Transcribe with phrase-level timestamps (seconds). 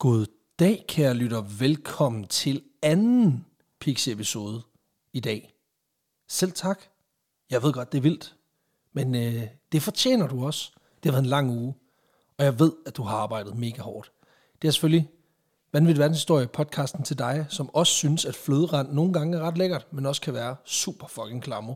[0.00, 0.26] God
[0.58, 1.40] dag, kære lytter.
[1.58, 3.46] Velkommen til anden
[3.80, 4.62] Pixie-episode
[5.12, 5.52] i dag.
[6.28, 6.80] Selv tak.
[7.50, 8.36] Jeg ved godt, det er vildt,
[8.92, 9.42] men øh,
[9.72, 10.72] det fortjener du også.
[11.02, 11.74] Det har været en lang uge,
[12.38, 14.12] og jeg ved, at du har arbejdet mega hårdt.
[14.62, 15.10] Det er selvfølgelig
[15.72, 19.92] Vanvittig Verdenshistorie podcasten til dig, som også synes, at fløderand nogle gange er ret lækkert,
[19.92, 21.74] men også kan være super fucking klammer.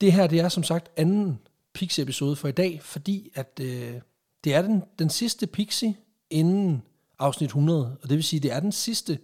[0.00, 1.40] Det her, det er som sagt anden
[1.74, 4.00] Pixie-episode for i dag, fordi at øh,
[4.44, 5.96] det er den, den sidste Pixie
[6.30, 6.82] inden
[7.20, 9.18] afsnit 100, og det vil sige, det er den sidste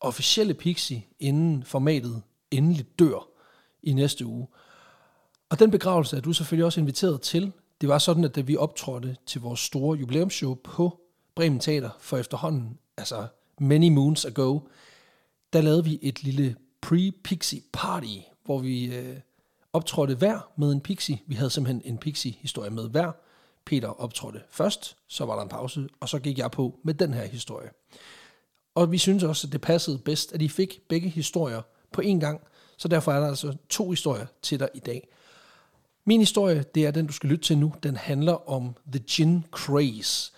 [0.00, 3.28] officielle Pixie, inden formatet endelig dør
[3.82, 4.46] i næste uge.
[5.50, 7.52] Og den begravelse er du selvfølgelig også inviteret til.
[7.80, 11.00] Det var sådan, at da vi optrådte til vores store jubilæumsshow på
[11.34, 13.26] Bremen Teater for efterhånden, altså
[13.60, 14.60] many moons ago,
[15.52, 19.16] der lavede vi et lille pre-Pixie party, hvor vi øh,
[19.72, 21.18] optrådte hver med en Pixie.
[21.26, 23.12] Vi havde simpelthen en Pixie-historie med hver.
[23.66, 27.14] Peter optrådte først, så var der en pause, og så gik jeg på med den
[27.14, 27.70] her historie.
[28.74, 32.18] Og vi synes også, at det passede bedst, at I fik begge historier på én
[32.18, 32.40] gang,
[32.76, 35.08] så derfor er der altså to historier til dig i dag.
[36.04, 37.74] Min historie, det er den, du skal lytte til nu.
[37.82, 40.32] Den handler om The Gin Craze,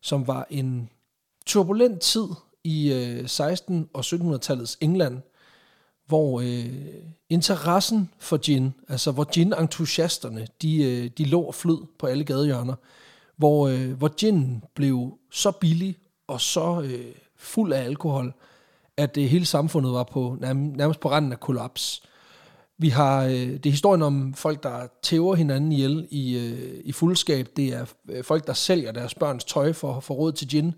[0.00, 0.90] som var en
[1.46, 2.26] turbulent tid
[2.64, 5.20] i øh, 16- og 1700-tallets England,
[6.10, 6.64] hvor øh,
[7.28, 12.74] interessen for gin, altså hvor gin-entusiasterne, de, øh, de lå og flød på alle gadehjørner,
[13.36, 15.96] hvor, øh, hvor gin blev så billig
[16.28, 18.34] og så øh, fuld af alkohol,
[18.96, 22.02] at øh, hele samfundet var på nærmest på randen af kollaps.
[22.78, 26.92] Vi har øh, det er historien om folk, der tæver hinanden ihjel i, øh, i
[26.92, 27.48] fuldskab.
[27.56, 30.74] Det er øh, folk, der sælger deres børns tøj for, for råd til gin.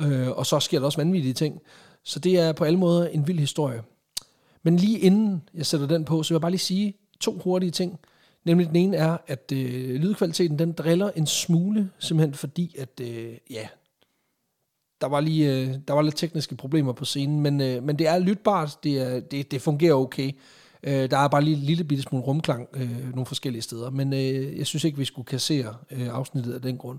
[0.00, 1.60] Øh, og så sker der også vanvittige ting.
[2.04, 3.82] Så det er på alle måder en vild historie.
[4.66, 7.70] Men lige inden jeg sætter den på, så vil jeg bare lige sige to hurtige
[7.70, 7.98] ting.
[8.44, 13.34] Nemlig den ene er, at øh, lydkvaliteten den driller en smule, simpelthen fordi, at øh,
[13.50, 13.68] ja,
[15.00, 18.06] der var lige øh, der var lidt tekniske problemer på scenen, men, øh, men det
[18.06, 20.32] er lytbart, det, er, det, det fungerer okay.
[20.82, 24.12] Øh, der er bare lige en lille bitte smule rumklang øh, nogle forskellige steder, men
[24.12, 26.98] øh, jeg synes ikke, vi skulle kassere øh, afsnittet af den grund.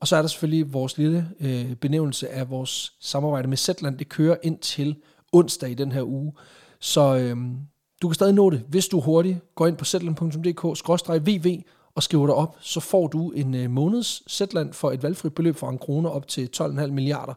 [0.00, 3.98] Og så er der selvfølgelig vores lille øh, benævnelse af vores samarbejde med Zetland.
[3.98, 4.96] Det kører ind til
[5.32, 6.32] onsdag i den her uge.
[6.80, 7.56] Så øhm,
[8.02, 11.62] du kan stadig nå det, hvis du hurtigt går ind på zetland.dk-vv
[11.94, 15.56] og skriver dig op, så får du en øh, måneds Zetland for et valgfrit beløb
[15.56, 17.34] fra en krone op til 12,5 milliarder.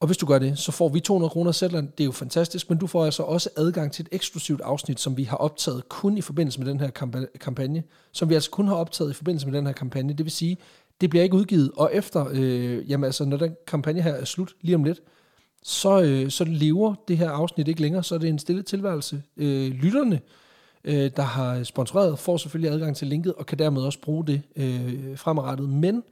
[0.00, 1.88] Og hvis du gør det, så får vi 200 kroner Zetland.
[1.98, 5.16] Det er jo fantastisk, men du får altså også adgang til et eksklusivt afsnit, som
[5.16, 6.90] vi har optaget kun i forbindelse med den her
[7.40, 7.82] kampagne.
[8.12, 10.12] Som vi altså kun har optaget i forbindelse med den her kampagne.
[10.12, 10.56] Det vil sige,
[11.00, 11.70] det bliver ikke udgivet.
[11.76, 15.00] Og efter, øh, jamen altså, når den kampagne her er slut lige om lidt,
[15.62, 18.04] så, øh, så lever det her afsnit ikke længere.
[18.04, 19.22] Så er det en stille tilværelse.
[19.36, 20.20] Øh, lytterne,
[20.84, 24.42] øh, der har sponsoreret, får selvfølgelig adgang til linket, og kan dermed også bruge det
[24.56, 25.68] øh, fremadrettet.
[25.68, 26.02] Men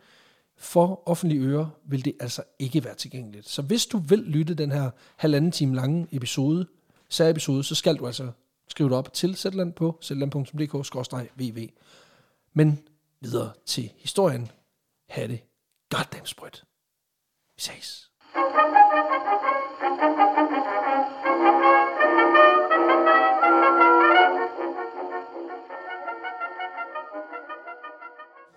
[0.57, 3.49] for offentlige ører vil det altså ikke være tilgængeligt.
[3.49, 6.67] Så hvis du vil lytte den her halvanden time lange episode,
[7.09, 8.31] særepisode, så skal du altså
[8.69, 11.69] skrive det op til Zetland på zetland.dk-vv.
[12.53, 12.79] Men
[13.21, 14.49] videre til historien.
[15.09, 15.41] Ha' det
[15.89, 16.65] goddamn sprødt.
[17.57, 18.10] Vi ses.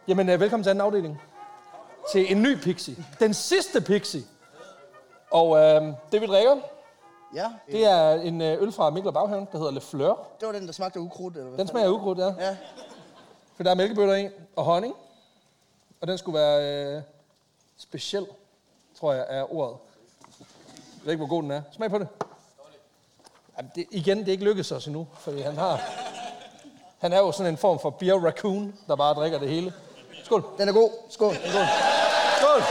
[0.08, 1.22] Jamen, øh, velkommen til anden afdeling
[2.12, 2.96] til en ny Pixie.
[3.20, 4.22] Den sidste Pixie.
[5.32, 6.56] Og øh, det vi drikker,
[7.36, 10.28] Ja, det er en øh, øl fra Mikkel og Baghaven, der hedder Le Fleur.
[10.40, 11.58] det var den, der smagte af ukrudt, eller hvad?
[11.60, 12.26] Den smager af ukrudt, ja.
[12.40, 12.58] Ja,
[13.56, 14.96] For der er mælkebøtter i, og honning.
[16.02, 17.02] Og den skulle være øh,
[17.78, 18.26] speciel,
[19.00, 19.78] tror jeg, er ordet.
[20.40, 21.62] Jeg ved ikke, hvor god den er.
[21.72, 22.08] Smag på det.
[23.58, 25.82] Jamen, det igen, det er ikke lykkedes os endnu, fordi han har...
[27.00, 29.74] Han er jo sådan en form for beer raccoon, der bare drikker det hele.
[30.24, 30.46] Skål.
[30.58, 30.90] den er god.
[31.10, 31.36] Skål.
[31.36, 31.66] Skål.
[32.40, 32.62] Skål.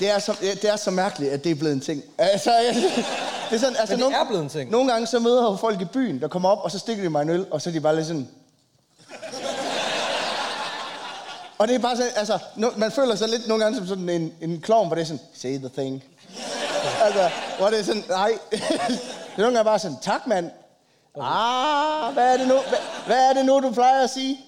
[0.00, 2.02] Det er, så, det er så mærkeligt, at det er blevet en ting.
[2.18, 2.50] Altså,
[3.50, 4.70] det er sådan, altså, Men det er blevet en ting.
[4.70, 7.10] Nogle gange så møder jeg folk i byen, der kommer op, og så stikker de
[7.10, 8.28] mig en øl, og så er de bare lidt sådan...
[11.60, 14.08] og det er bare sådan, altså, no, man føler sig lidt nogle gange som sådan
[14.08, 16.04] en, en klovn, hvor det er sådan, say the thing.
[17.02, 18.30] altså, hvor det er sådan, nej.
[18.50, 20.50] det er nogle gange bare sådan, tak mand.
[21.20, 24.40] Ah, hvad er det nu, hvad, hvad er det nu, du plejer at sige?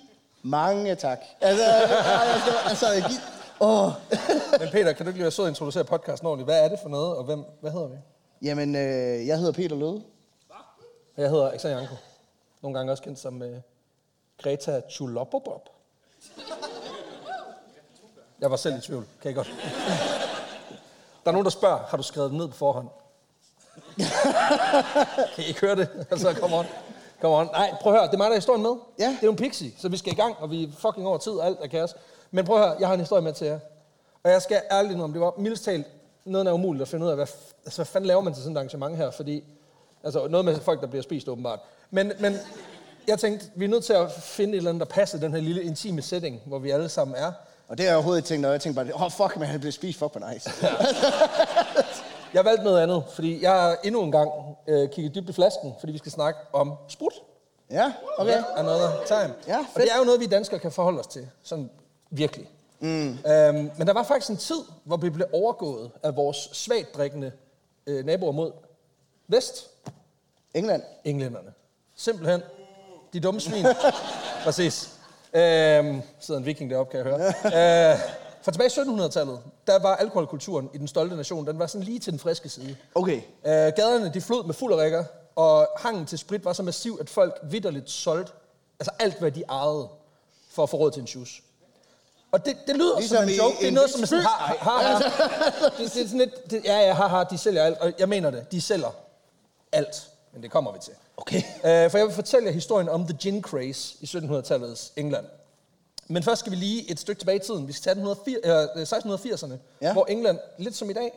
[0.42, 1.20] Mange tak.
[1.40, 3.20] Altså, altså, altså, altså
[3.60, 3.90] åh.
[4.60, 6.46] Men Peter, kan du ikke lige være sød at introducere podcasten ordentligt?
[6.46, 7.96] Hvad er det for noget, og hvem, hvad hedder vi?
[8.42, 10.02] Jamen, øh, jeg hedder Peter Løde.
[11.16, 11.94] Jeg hedder Alexander Janko.
[12.62, 13.60] Nogle gange også kendt som øh,
[14.42, 15.68] Greta Chulopopop.
[18.42, 19.54] Jeg var selv i tvivl, kan I godt.
[21.24, 22.88] Der er nogen, der spørger, har du skrevet ned på forhånd?
[25.34, 25.88] kan I ikke høre det?
[26.10, 26.66] Altså, kom on.
[27.20, 27.46] Come on.
[27.46, 28.76] Nej, prøv at høre, det er mig, der har historien med.
[28.98, 29.08] Ja.
[29.08, 31.18] Det er jo en pixie, så vi skal i gang, og vi er fucking over
[31.18, 31.94] tid, og alt er kaos.
[32.30, 33.58] Men prøv at høre, jeg har en historie med til jer.
[34.22, 35.86] Og jeg skal ærligt nu om det var mildest talt
[36.24, 37.26] noget, er umuligt at finde ud af, hvad,
[37.64, 39.44] altså, hvad fanden laver man til sådan et arrangement her, fordi,
[40.04, 41.60] altså noget med folk, der bliver spist åbenbart.
[41.90, 42.36] Men, men
[43.08, 45.40] jeg tænkte, vi er nødt til at finde et eller andet, der passer den her
[45.40, 47.32] lille intime setting, hvor vi alle sammen er.
[47.68, 49.48] Og det har jeg overhovedet ikke tænkt, når jeg tænkte bare, åh oh, fuck, man,
[49.48, 50.50] han blev spist, fuck, hvor nice.
[52.34, 54.30] Jeg valgte noget andet, fordi jeg har endnu en gang
[54.66, 57.12] øh, kigget dybt i flasken, fordi vi skal snakke om sprut.
[57.70, 58.32] ja, okay.
[58.32, 59.34] Ja, another time.
[59.48, 61.28] Ja, og det er jo noget, vi danskere kan forholde os til.
[61.42, 61.70] Sådan
[62.10, 62.48] virkelig.
[62.80, 63.08] Mm.
[63.08, 67.32] Øhm, men der var faktisk en tid, hvor vi blev overgået af vores svagt drikkende
[67.86, 68.52] øh, naboer mod
[69.28, 69.70] vest.
[70.54, 70.82] England.
[71.04, 71.52] Englænderne.
[71.96, 72.42] Simpelthen.
[73.12, 73.66] De dumme svin.
[74.44, 74.91] Præcis.
[75.34, 77.92] Øhm, sidder en viking deroppe, kan jeg høre.
[77.92, 77.98] øh,
[78.42, 81.98] for tilbage i 1700-tallet, der var alkoholkulturen i den stolte nation, den var sådan lige
[81.98, 82.76] til den friske side.
[82.94, 83.16] Okay.
[83.16, 85.04] Øh, gaderne, de flød med fuld rækker,
[85.36, 88.32] og hangen til sprit var så massiv, at folk vidderligt solgte
[88.80, 89.88] altså alt, hvad de ejede,
[90.50, 91.42] for at få råd til en shoes.
[92.32, 93.56] Og det, det lyder Ligesom som en joke.
[93.56, 94.98] Det er en noget, som er sådan, har, har, har.
[95.78, 97.78] Det, det er sådan lidt, det, ja, ja, har, har, de sælger alt.
[97.78, 98.90] Og jeg mener det, de sælger
[99.72, 100.10] alt.
[100.32, 100.92] Men det kommer vi til.
[101.16, 101.42] Okay.
[101.66, 105.26] Øh, for jeg vil fortælle jer historien om The Gin Craze i 1700-tallets England.
[106.08, 107.68] Men først skal vi lige et stykke tilbage i tiden.
[107.68, 109.92] Vi skal tage 1980, øh, 1680'erne, Ja.
[109.92, 111.12] hvor England, lidt som i dag,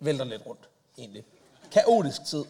[0.00, 0.60] vælter lidt rundt,
[0.98, 1.24] egentlig.
[1.72, 2.44] Kaotisk tid.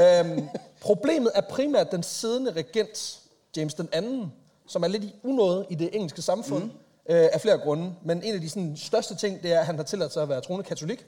[0.00, 0.48] øhm,
[0.80, 3.18] problemet er primært den siddende regent,
[3.56, 4.32] James den anden,
[4.66, 6.70] som er lidt i unåde i det engelske samfund, mm.
[7.08, 7.94] øh, af flere grunde.
[8.02, 10.28] Men en af de sådan, største ting, det er, at han har tilladt sig at
[10.28, 11.06] være troende katolik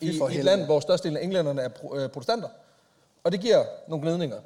[0.00, 2.48] i, i et land, hvor størstedelen af englænderne er pro- øh, protestanter.
[3.26, 4.40] Og det giver nogle gnidninger.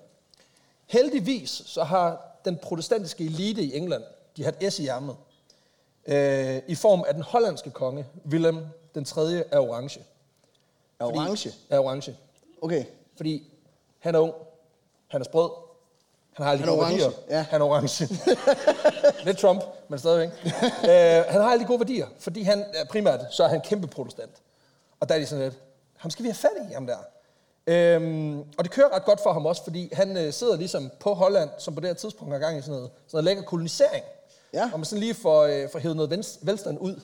[0.87, 4.03] Heldigvis så har den protestantiske elite i England,
[4.37, 5.17] de har et S i ærmet,
[6.07, 9.45] øh, i form af den hollandske konge, Willem den 3.
[9.53, 10.01] af orange.
[11.01, 11.53] Er orange.
[11.71, 12.17] Af orange.
[12.63, 12.85] Okay.
[13.17, 13.53] Fordi
[13.99, 14.35] han er ung,
[15.09, 15.51] han er sprød,
[16.33, 17.19] han har alle de Han er gode orange, værdier.
[17.31, 17.47] ja.
[17.51, 18.09] Han er orange.
[19.27, 20.29] Lidt Trump, men stadigvæk.
[20.45, 23.87] øh, han har alle de gode værdier, fordi han er primært, så er han kæmpe
[23.87, 24.33] protestant.
[25.01, 25.59] Og der er de sådan lidt,
[25.97, 26.97] ham skal vi have fat i, ham der.
[27.67, 31.15] Øhm, og det kører ret godt for ham også, fordi han øh, sidder ligesom på
[31.15, 34.05] Holland, som på det her tidspunkt har gang i sådan noget, sådan noget lækker kolonisering.
[34.55, 34.71] Ja.
[34.73, 37.01] Og man sådan lige får, øh, får hævet noget vens- velstand ud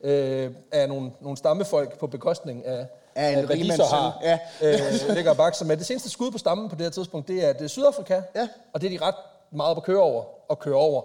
[0.00, 4.18] øh, af nogle, nogle stammefolk på bekostning af, Af en rigmandssøn, har.
[4.22, 4.38] ja.
[4.62, 5.76] øh, ligger og bakser med.
[5.76, 8.20] Det seneste skud på stammen på det her tidspunkt, det er, det er Sydafrika.
[8.34, 8.48] Ja.
[8.72, 9.14] Og det er de ret
[9.50, 11.02] meget op at køre over og køre over.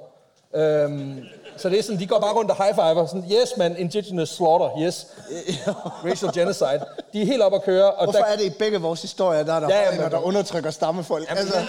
[0.56, 1.24] Øhm,
[1.58, 3.06] så det er sådan, de går bare rundt og high-fiver.
[3.06, 5.08] Sådan, yes man, indigenous slaughter, yes.
[6.06, 6.86] Racial genocide.
[7.14, 7.92] De er helt op at køre.
[7.92, 10.20] Og Hvorfor er det i begge vores historier, der er der Ja, hollænder, men- der
[10.26, 11.30] undertrykker stammefolk?
[11.30, 11.60] Jamen, altså,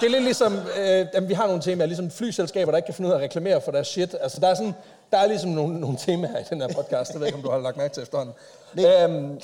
[0.00, 2.94] Det er lidt ligesom, øh, jamen, vi har nogle temaer, ligesom flyselskaber, der ikke kan
[2.94, 4.16] finde ud af at reklamere for deres shit.
[4.20, 4.74] Altså, der er, sådan,
[5.10, 7.50] der er ligesom nogle, nogle temaer i den her podcast, det ved ikke, om du
[7.50, 8.34] har lagt mærke til efterhånden.
[8.78, 9.40] Øhm,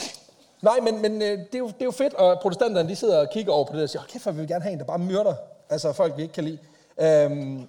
[0.62, 3.18] nej, men, men øh, det, er jo, det er jo fedt, og protestanterne, de sidder
[3.18, 4.78] og kigger over på det og siger, "Hold kæft, hvor vil vi gerne have en,
[4.78, 5.34] der bare myrder.
[5.70, 6.58] Altså folk, vi ikke kan lide.
[7.00, 7.68] Øhm,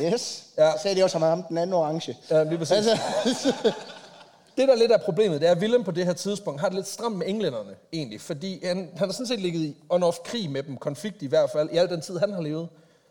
[0.00, 0.44] yes.
[0.58, 0.72] Ja.
[0.72, 2.16] Så sagde de også ham, den anden orange.
[2.30, 2.76] ja, lige præcis.
[2.76, 3.54] Altså,
[4.56, 6.76] Det, der lidt er problemet, det er, at Willem på det her tidspunkt har det
[6.76, 8.20] lidt stramt med englænderne, egentlig.
[8.20, 11.50] Fordi han, han har sådan set ligget i on-off krig med dem, konflikt i hvert
[11.50, 12.68] fald, i al den tid, han har levet.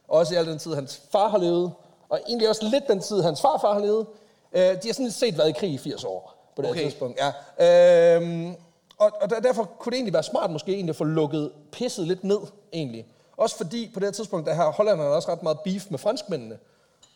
[0.07, 1.71] Og også i al den tid, hans far har levet.
[2.09, 4.05] Og egentlig også lidt den tid, hans farfar har levet.
[4.53, 6.79] Øh, de har sådan set været i krig i 80 år på det okay.
[6.79, 7.19] Her tidspunkt.
[7.59, 8.15] Ja.
[8.15, 8.55] Øhm,
[8.97, 12.07] og, og der, derfor kunne det egentlig være smart måske egentlig at få lukket pisset
[12.07, 12.39] lidt ned,
[12.73, 13.05] egentlig.
[13.37, 16.59] Også fordi på det her tidspunkt, der har hollænderne også ret meget beef med franskmændene.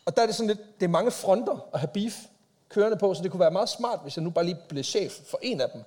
[0.06, 2.14] Og der er det sådan lidt, det er mange fronter at have beef
[2.68, 5.12] kørende på, så det kunne være meget smart, hvis jeg nu bare lige blev chef
[5.30, 5.82] for en af dem.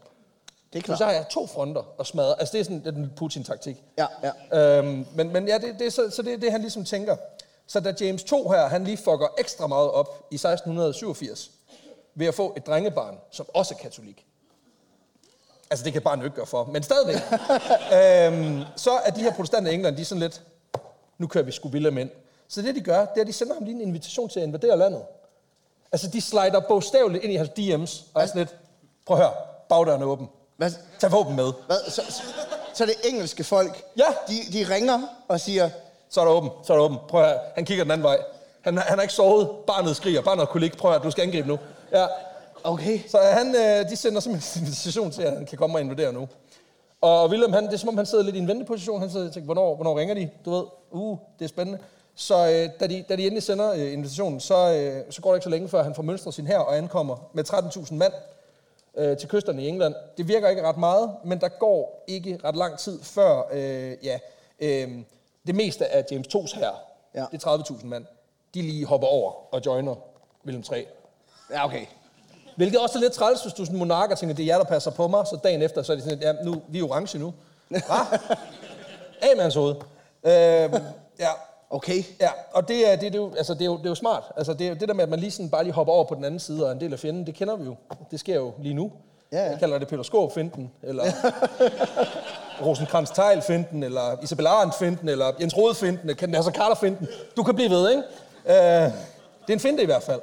[0.73, 0.97] det er Så, klart.
[0.97, 2.39] så har jeg to fronter at smadre.
[2.39, 3.83] Altså det er sådan det er den Putin-taktik.
[3.97, 4.05] Ja,
[4.51, 4.77] ja.
[4.77, 7.15] Øhm, men, men ja, det, det, er så, så det er det, han ligesom tænker.
[7.67, 11.51] Så da James 2 her, han lige fucker ekstra meget op i 1687,
[12.15, 14.25] ved at få et drengebarn, som også er katolik.
[15.71, 17.15] Altså det kan bare ikke gøre for, men stadigvæk.
[17.97, 20.41] øhm, så er de her protestanter i England, de er sådan lidt,
[21.17, 22.09] nu kører vi sgu Willem ind.
[22.47, 24.45] Så det de gør, det er, at de sender ham lige en invitation til at
[24.45, 25.01] invadere landet.
[25.91, 28.55] Altså de slider bogstaveligt ind i hans DM's, og er sådan lidt,
[29.07, 29.33] prøv at høre,
[29.69, 30.29] bagdøren er åben.
[30.57, 31.51] Hvad, Tag våben med.
[31.67, 32.23] hvad, så, så,
[32.73, 34.03] så det engelske folk, Ja.
[34.27, 35.69] de, de ringer og siger,
[36.09, 36.97] Så er der åben, så er der åben.
[37.09, 38.17] Prøv at høre, han kigger den anden vej.
[38.61, 40.77] Han, han har ikke sovet, barnet skriger, barnet kunne ikke.
[40.77, 41.59] Prøv at høre, du skal angribe nu.
[41.91, 42.05] Ja.
[42.63, 45.81] Okay, Så han, øh, de sender simpelthen en invitation til, at han kan komme og
[45.81, 46.27] invadere nu.
[47.01, 48.99] Og William, han, det er som om, han sidder lidt i en venteposition.
[48.99, 50.29] Han sidder og tænker, hvornår, hvornår ringer de?
[50.45, 51.79] Du ved, uh, det er spændende.
[52.15, 55.37] Så øh, da, de, da de endelig sender øh, invitationen, så, øh, så går det
[55.37, 58.13] ikke så længe, før han får mønstret sin her og ankommer med 13.000 mand
[58.97, 59.95] øh, til kysterne i England.
[60.17, 64.19] Det virker ikke ret meget, men der går ikke ret lang tid før øh, ja,
[64.59, 64.89] øh,
[65.47, 66.71] det meste af James 2's her,
[67.15, 67.25] Ja.
[67.31, 68.05] det er 30.000 mand,
[68.53, 69.95] de lige hopper over og joiner
[70.45, 70.85] William 3.
[71.51, 71.85] ja okay.
[72.55, 74.47] Hvilket også er lidt træls, hvis du er sådan en monark og tænker, det er
[74.47, 76.79] jer, der passer på mig, så dagen efter, så er de sådan, ja, nu, vi
[76.79, 77.33] er orange nu.
[77.67, 77.77] Hva?
[79.21, 79.75] Af med hans hoved.
[80.23, 80.83] Øhm,
[81.19, 81.29] ja,
[81.71, 82.03] Okay.
[82.21, 83.95] Ja, og det er, det, det, er jo, altså, det, er jo, det er jo
[83.95, 84.23] smart.
[84.37, 86.15] Altså, det, er, det der med, at man lige sådan bare lige hopper over på
[86.15, 87.75] den anden side og er en del af fjenden, det kender vi jo.
[88.11, 88.91] Det sker jo lige nu.
[89.31, 89.49] Ja, ja.
[89.49, 91.03] Jeg kalder det Peter Skåb finden eller
[92.65, 97.07] rosenkrantz teil finden eller Isabel Arendt finden eller Jens Rode finden eller Nasser Carter finden
[97.37, 98.03] Du kan blive ved, ikke?
[98.45, 98.55] Øh,
[99.41, 100.21] det er en finte i hvert fald.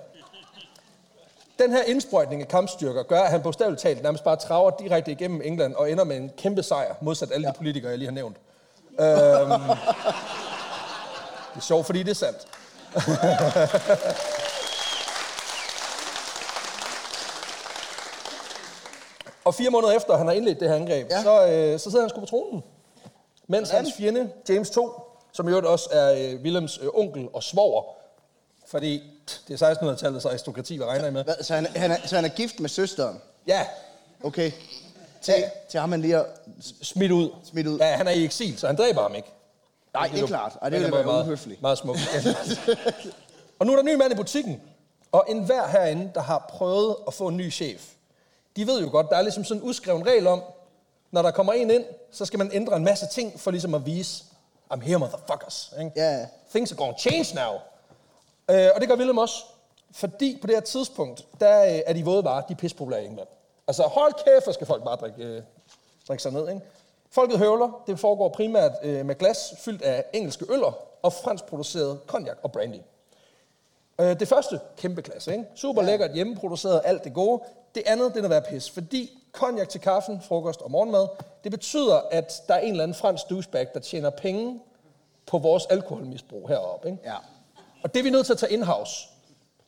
[1.58, 5.40] Den her indsprøjtning af kampstyrker gør, at han bogstaveligt talt nærmest bare traver direkte igennem
[5.44, 7.52] England og ender med en kæmpe sejr, modsat alle ja.
[7.52, 8.36] de politikere, jeg lige har nævnt.
[9.00, 9.50] Øhm,
[11.54, 12.46] det er sjovt, fordi det er sandt.
[19.44, 21.22] og fire måneder efter, han har indledt det her angreb, Ja.
[21.22, 22.62] så, øh, så sidder han sgu på tronen.
[23.46, 24.90] Mens hans fjende, James 2,
[25.32, 27.82] som i øvrigt også er øh, Willems øh, onkel og svoger,
[28.66, 29.02] fordi
[29.48, 31.24] det er 1600-tallet, så aristokrati, hvad regner I med?
[31.24, 33.20] Hvad, så, han, han er, så han er gift med søsteren?
[33.46, 33.66] Ja,
[34.22, 34.52] Okay.
[35.22, 36.26] Til, til ham, han lige har...
[36.82, 37.30] smidt ud.
[37.44, 37.78] Smidt ud.
[37.78, 39.28] Ja, han er i eksil, så han dræber ham ikke.
[39.94, 40.58] Nej, det er klart.
[40.62, 41.62] Ej, det ville var være meget, uhøfligt.
[41.62, 41.98] Meget smukt.
[42.14, 42.34] Ja.
[43.58, 44.62] og nu er der en ny mand i butikken,
[45.12, 47.92] og enhver herinde, der har prøvet at få en ny chef,
[48.56, 50.42] de ved jo godt, der er ligesom sådan en udskreven regel om,
[51.10, 53.86] når der kommer en ind, så skal man ændre en masse ting for ligesom at
[53.86, 54.24] vise,
[54.74, 55.72] I'm here, motherfuckers.
[55.78, 55.90] Ikke?
[55.96, 56.26] Ja, ja.
[56.50, 57.52] Things are gonna change now.
[58.50, 59.44] Øh, og det gør Willem også.
[59.90, 63.06] Fordi på det her tidspunkt, der øh, er de våde varer, de er pissepopulære i
[63.06, 63.28] England.
[63.68, 65.42] Altså hold kæft, hvor skal folk bare drikke, øh,
[66.08, 66.48] drikke sig ned.
[66.48, 66.60] Ikke?
[67.10, 67.82] Folket høvler.
[67.86, 72.52] Det foregår primært øh, med glas fyldt af engelske øller og fransk produceret cognac og
[72.52, 72.80] brandy.
[74.00, 75.44] Øh, det første, kæmpe klasse, ikke?
[75.54, 75.90] Super ja.
[75.90, 77.42] lækkert, hjemmeproduceret, alt det gode.
[77.74, 81.08] Det andet, det er noget pis, fordi cognac til kaffen, frokost og morgenmad,
[81.44, 84.60] det betyder, at der er en eller anden fransk douchebag, der tjener penge
[85.26, 86.88] på vores alkoholmisbrug heroppe.
[86.88, 87.00] Ikke?
[87.04, 87.16] Ja,
[87.86, 89.08] Og det er vi nødt til at tage in-house.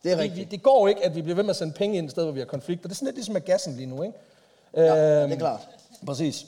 [0.03, 0.51] det er Vi, vi, rigtigt.
[0.51, 2.33] det går ikke, at vi bliver ved med at sende penge ind et sted, hvor
[2.33, 2.89] vi har konflikter.
[2.89, 4.19] Det er sådan lidt ligesom med gassen lige nu, ikke?
[4.77, 5.69] Ja, det Øhm, er klart.
[6.07, 6.47] Præcis.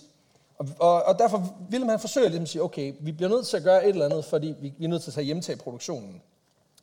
[0.59, 3.57] Og, og, og derfor vil man forsøge ligesom at sige, okay, vi bliver nødt til
[3.57, 6.23] at gøre et eller andet, fordi vi, vi er nødt til at tage hjemtage produktionen.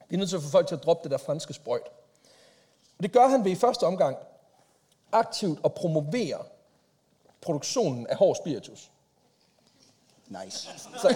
[0.09, 1.87] Vi er nødt til at få folk til at droppe det der franske sprøjt.
[2.97, 4.17] Og det gør han ved i første omgang
[5.11, 6.37] aktivt at promovere
[7.41, 8.91] produktionen af hård spiritus.
[10.43, 10.67] Nice.
[11.01, 11.15] Så,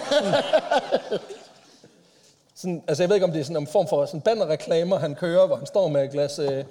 [2.62, 5.14] sådan, altså jeg ved ikke, om det er sådan en form for sådan bannerreklamer, han
[5.14, 6.64] kører, hvor han står med et glas, øh,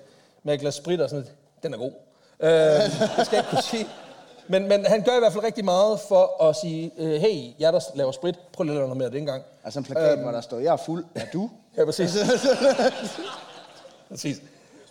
[0.44, 1.28] med et glas sprit og sådan.
[1.64, 1.92] Den er god.
[2.40, 2.50] Øh,
[3.18, 3.88] det skal jeg ikke kunne sige.
[4.48, 7.74] Men, men han gør i hvert fald rigtig meget for at sige, øh, hey, jeg
[7.74, 9.44] der laver sprit, prøv lige at lave noget mere af det engang.
[9.64, 11.06] Altså en plakat, øhm, hvor der står, jeg er fuld.
[11.16, 11.50] Er du?
[11.78, 12.18] Ja, præcis.
[14.10, 14.42] præcis.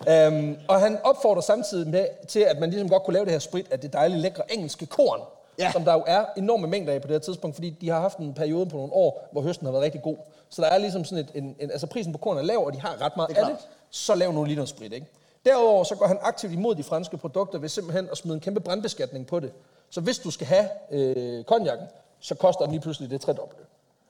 [0.00, 3.38] Um, og han opfordrer samtidig med, til, at man ligesom godt kunne lave det her
[3.38, 5.20] sprit af det dejlige, lækre engelske korn,
[5.58, 5.72] ja.
[5.72, 8.18] som der jo er enorme mængder af på det her tidspunkt, fordi de har haft
[8.18, 10.16] en periode på nogle år, hvor høsten har været rigtig god.
[10.50, 12.72] Så der er ligesom sådan et, en, en altså prisen på korn er lav, og
[12.72, 13.56] de har ret meget Det af det,
[13.90, 15.06] så lav nu lige noget sprit, ikke?
[15.46, 18.60] Derudover så går han aktivt imod de franske produkter ved simpelthen at smide en kæmpe
[18.60, 19.52] brandbeskatning på det.
[19.90, 21.86] Så hvis du skal have øh, konjakken,
[22.20, 23.64] så koster den lige pludselig det tredobbelte.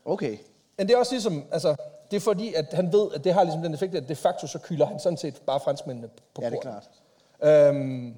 [0.05, 0.39] Okay.
[0.79, 1.77] Men det er også ligesom, altså,
[2.11, 4.47] det er fordi, at han ved, at det har ligesom den effekt, at de facto
[4.47, 6.81] så kylder han sådan set bare franskmændene på Ja, det er korn.
[7.41, 7.69] klart.
[7.75, 8.15] Øhm,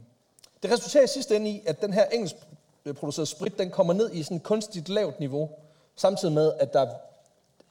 [0.63, 2.35] det resulterer i sidste ende i, at den her engelsk
[2.97, 5.51] producerede sprit, den kommer ned i sådan et kunstigt lavt niveau,
[5.97, 6.87] samtidig med, at der,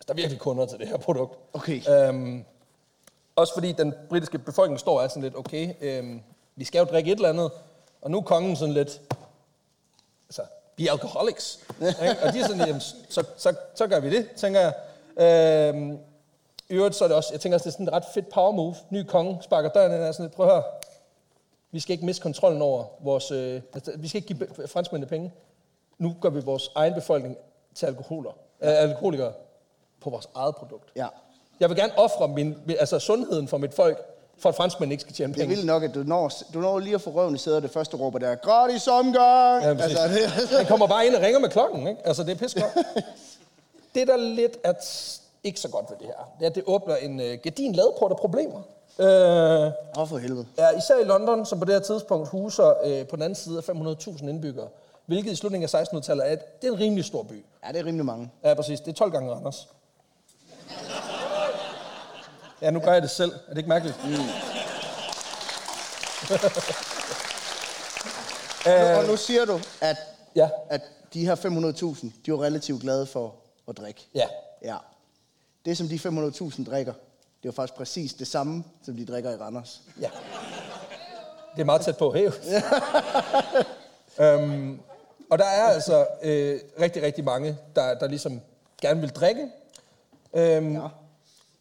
[0.02, 1.38] altså, der er virkelig kunder til det her produkt.
[1.54, 1.90] Okay.
[1.90, 2.46] Øhm,
[3.36, 6.22] også fordi den britiske befolkning står og er sådan lidt, okay, øhm,
[6.56, 7.52] vi skal jo drikke et eller andet,
[8.02, 9.02] og nu er kongen sådan lidt,
[10.30, 10.42] altså,
[10.78, 11.60] vi er alcoholics.
[11.80, 12.24] ikke?
[12.24, 14.74] Og de er sådan, jamen, så, så, så gør vi det, tænker jeg.
[15.18, 16.00] Øhm,
[16.70, 18.30] I øvrigt så er det også, jeg tænker også, det er sådan et ret fedt
[18.30, 18.76] power move.
[18.90, 20.64] Ny konge sparker døren ind og sådan lidt, prøv at høre,
[21.72, 25.10] vi skal ikke miste kontrollen over vores, øh, altså, vi skal ikke give be- franskmændene
[25.10, 25.34] penge.
[25.98, 27.38] Nu gør vi vores egen befolkning
[27.76, 28.32] til alkoholer,
[28.62, 29.34] øh, alkoholikere
[30.04, 30.90] på vores eget produkt.
[30.96, 31.08] Ja.
[31.60, 34.06] Jeg vil gerne ofre min, altså sundheden for mit folk,
[34.40, 35.56] for at franskmænd ikke skal tjene Det penge.
[35.56, 37.98] vil nok, at du når, du når lige at få røven i sædet, det første
[37.98, 39.64] råber der, gratis omgang!
[39.64, 42.08] Ja, altså, det, Han kommer bare ind og ringer med klokken, ikke?
[42.08, 42.86] Altså, det er godt.
[43.96, 44.74] Det, der lidt er
[45.44, 48.12] ikke så godt ved det her, det er, at det åbner en uh, gedin ladeport
[48.12, 48.62] af problemer.
[49.00, 49.06] Uh,
[50.02, 50.46] Åh, for helvede.
[50.58, 53.58] ja, især i London, som på det her tidspunkt huser uh, på den anden side
[53.58, 54.68] af 500.000 indbyggere,
[55.06, 57.46] hvilket i slutningen af 1600-tallet er, et- det er en rimelig stor by.
[57.68, 58.32] Ja, det er rimelig mange.
[58.44, 58.80] Ja, præcis.
[58.80, 59.68] Det er 12 gange Randers.
[62.62, 63.32] Ja, nu gør jeg det selv.
[63.34, 63.98] Er det ikke mærkeligt?
[64.06, 64.12] Mm.
[68.68, 68.98] Øh.
[68.98, 69.96] Og nu siger du, at,
[70.36, 70.50] Ja.
[70.70, 70.82] at
[71.14, 73.36] de her 500.000, de er jo relativt glade for
[73.68, 74.08] at drikke.
[74.16, 74.26] Ja.
[74.62, 74.76] Ja.
[75.66, 79.32] Det, som de 500.000 drikker, det er jo faktisk præcis det samme, som de drikker
[79.32, 79.82] i Randers.
[80.02, 80.10] Ja.
[81.56, 82.32] Det er meget tæt på hæv.
[84.26, 84.80] øhm,
[85.32, 88.42] og der er altså øh, rigtig, rigtig mange, der, der ligesom
[88.82, 89.48] gerne vil drikke.
[90.34, 90.88] Øhm, Ja.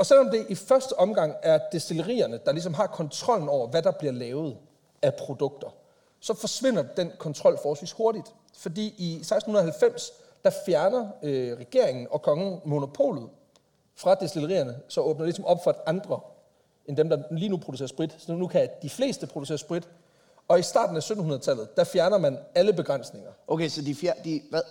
[0.00, 3.90] Og selvom det i første omgang er destillerierne, der ligesom har kontrollen over, hvad der
[3.90, 4.57] bliver lavet
[5.02, 5.69] af produkter,
[6.21, 8.35] så forsvinder den kontrol forholdsvis hurtigt.
[8.57, 10.12] Fordi i 1690,
[10.45, 13.28] der fjerner øh, regeringen og kongen monopolet
[13.97, 16.21] fra destillerierne, så åbner det ligesom op for, at andre
[16.87, 19.88] end dem, der lige nu producerer sprit, så nu kan de fleste producere sprit.
[20.49, 23.30] Og i starten af 1700-tallet, der fjerner man alle begrænsninger.
[23.47, 24.14] Okay, så de fjer...
[24.25, 24.62] De, hvad?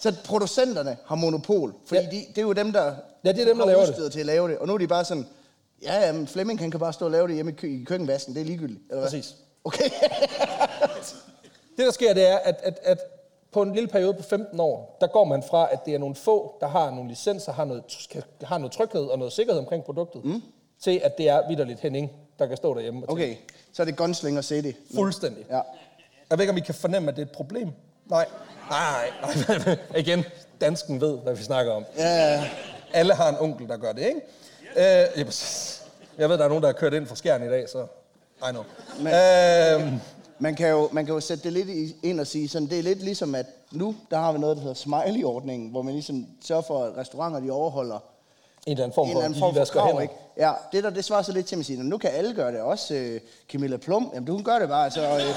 [0.00, 2.10] Så producenterne har monopol, fordi Ja.
[2.10, 4.12] de, det er jo dem, der, Ja, det er dem, der laver det.
[4.12, 4.58] til at lave det.
[4.58, 5.26] Og nu er de bare sådan,
[5.82, 7.84] ja, ja, men Flemming han kan bare stå og lave det hjemme i, kø- i
[7.84, 8.80] køkkenvasken, det er ligegyldigt.
[8.90, 9.10] Eller hvad?
[9.10, 9.34] Præcis.
[9.64, 9.84] Okay.
[11.76, 12.98] Det, der sker, det er, at, at, at
[13.52, 16.14] på en lille periode på 15 år, der går man fra, at det er nogle
[16.14, 17.82] få, der har nogle licenser, har noget,
[18.42, 20.42] har noget tryghed og noget sikkerhed omkring produktet, mm.
[20.82, 23.36] til at det er vidderligt Henning, der kan stå derhjemme og okay,
[23.72, 24.70] så er det Gunslinger City.
[24.94, 25.44] Fuldstændig.
[25.50, 25.60] Ja.
[26.30, 27.68] Jeg ved ikke, om I kan fornemme, at det er et problem.
[28.10, 28.26] Nej.
[28.70, 29.76] Nej, nej, nej.
[30.02, 30.24] Igen,
[30.60, 31.84] dansken ved, hvad vi snakker om.
[31.98, 32.44] Ja,
[32.92, 34.20] Alle har en onkel, der gør det, ikke?
[34.76, 35.82] Øh, ja, præcis.
[36.18, 37.78] jeg ved, der er nogen, der har kørt ind fra skærn i dag, så
[38.48, 38.64] I know.
[39.00, 39.92] Men- Øh,
[40.42, 42.82] Man kan, jo, man kan jo sætte det lidt ind og sige, sådan, det er
[42.82, 46.62] lidt ligesom, at nu, der har vi noget, der hedder smiley-ordningen, hvor man ligesom sørger
[46.62, 47.94] for, at restauranter, de overholder
[48.66, 50.00] en eller anden form en eller anden form for krav, hænder.
[50.02, 50.14] ikke?
[50.36, 52.52] Ja, det der, det svarer så lidt til, at man siger, nu kan alle gøre
[52.52, 53.20] det, også øh,
[53.52, 55.00] Camilla Plum, jamen du kan gøre det bare, altså...
[55.02, 55.34] Øh,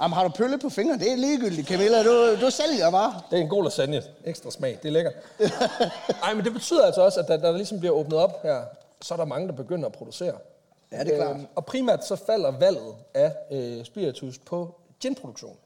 [0.00, 1.00] jamen, har du pølle på fingeren?
[1.00, 3.20] Det er ligegyldigt, Camilla, du, du sælger bare.
[3.30, 4.02] Det er en god lasagne.
[4.24, 4.78] Ekstra smag.
[4.82, 5.14] Det er lækkert.
[6.24, 8.62] Ej, men det betyder altså også, at da der ligesom bliver åbnet op her,
[9.02, 10.34] så er der mange, der begynder at producere.
[10.92, 11.36] Ja, det er klart.
[11.36, 15.56] Øhm, og primært så falder valget af øh, spiritus på ginproduktion.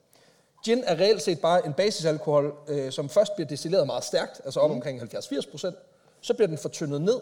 [0.64, 4.60] Gin er reelt set bare en basisalkohol, øh, som først bliver destilleret meget stærkt, altså
[4.60, 4.76] op mm.
[4.76, 5.76] omkring 70-80 procent.
[6.20, 7.20] Så bliver den fortyndet ned,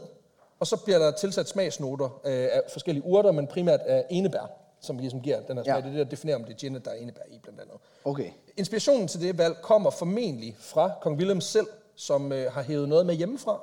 [0.61, 4.50] og så bliver der tilsat smagsnoter øh, af forskellige urter, men primært af enebær,
[4.84, 5.74] som ligesom giver den her smag.
[5.74, 5.80] Ja.
[5.80, 7.76] Det er det, der definerer, om det er gin, der er enebær i, blandt andet.
[8.04, 8.30] Okay.
[8.56, 13.06] Inspirationen til det valg kommer formentlig fra kong Willem selv, som øh, har hævet noget
[13.06, 13.60] med hjemmefra.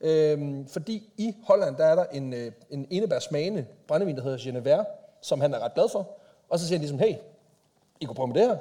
[0.00, 4.84] Øhm, fordi i Holland, der er der en, øh, en enebærsmagende brændevin, der hedder Genever,
[5.22, 6.08] som han er ret glad for.
[6.48, 7.14] Og så siger han ligesom, hey,
[8.00, 8.56] I kunne prøve med det her.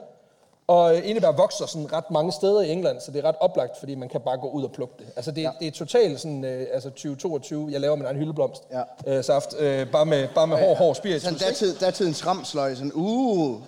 [0.70, 3.96] Og enebær vokser sådan ret mange steder i England, så det er ret oplagt, fordi
[3.96, 5.06] man kan bare gå ud og plukke det.
[5.16, 5.48] Altså det, ja.
[5.48, 5.52] Ja.
[5.60, 8.64] det er totalt sådan, øh, altså 2022, jeg laver min egen hyldeblomst.
[8.72, 9.18] Ja.
[9.18, 11.22] Øh, saft, øh, bare med, bare med hård, hård spiritus.
[11.22, 13.62] Sådan datid, datidens ramsløg, sådan, uh,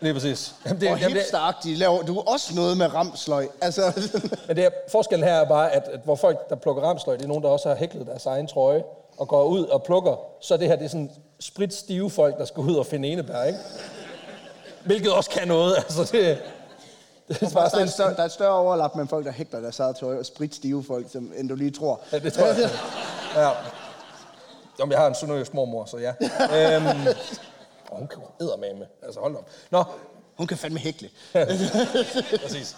[0.00, 0.54] Lige præcis.
[0.66, 3.48] Jamen, det, og hipsteragtigt, laver du også noget med ramsløg.
[3.60, 3.82] Altså,
[4.46, 7.24] Men det er, forskellen her er bare, at, at hvor folk, der plukker ramsløg, det
[7.24, 8.82] er nogen, der også har hæklet deres egen trøje,
[9.16, 12.60] og går ud og plukker, så det her, det er sådan spritstive folk, der skal
[12.60, 13.58] ud og finde enebær, ikke?
[14.84, 16.42] Hvilket også kan noget, altså det...
[17.28, 19.60] Det er bare der, er større, der er et større overlap mellem folk, der hægter
[19.60, 22.00] deres eget tøj, og spritstive folk, som, end du lige tror.
[22.12, 22.70] ja, det tror jeg.
[23.36, 23.50] Ja.
[24.82, 26.12] Om jeg har en sønderjysk mormor, så ja.
[26.76, 27.06] Øhm,
[27.90, 28.86] og hun kan jo med.
[29.02, 29.48] Altså hold op.
[29.70, 29.84] Nå,
[30.36, 31.10] Hun kan fandme hækle.
[32.42, 32.76] Præcis.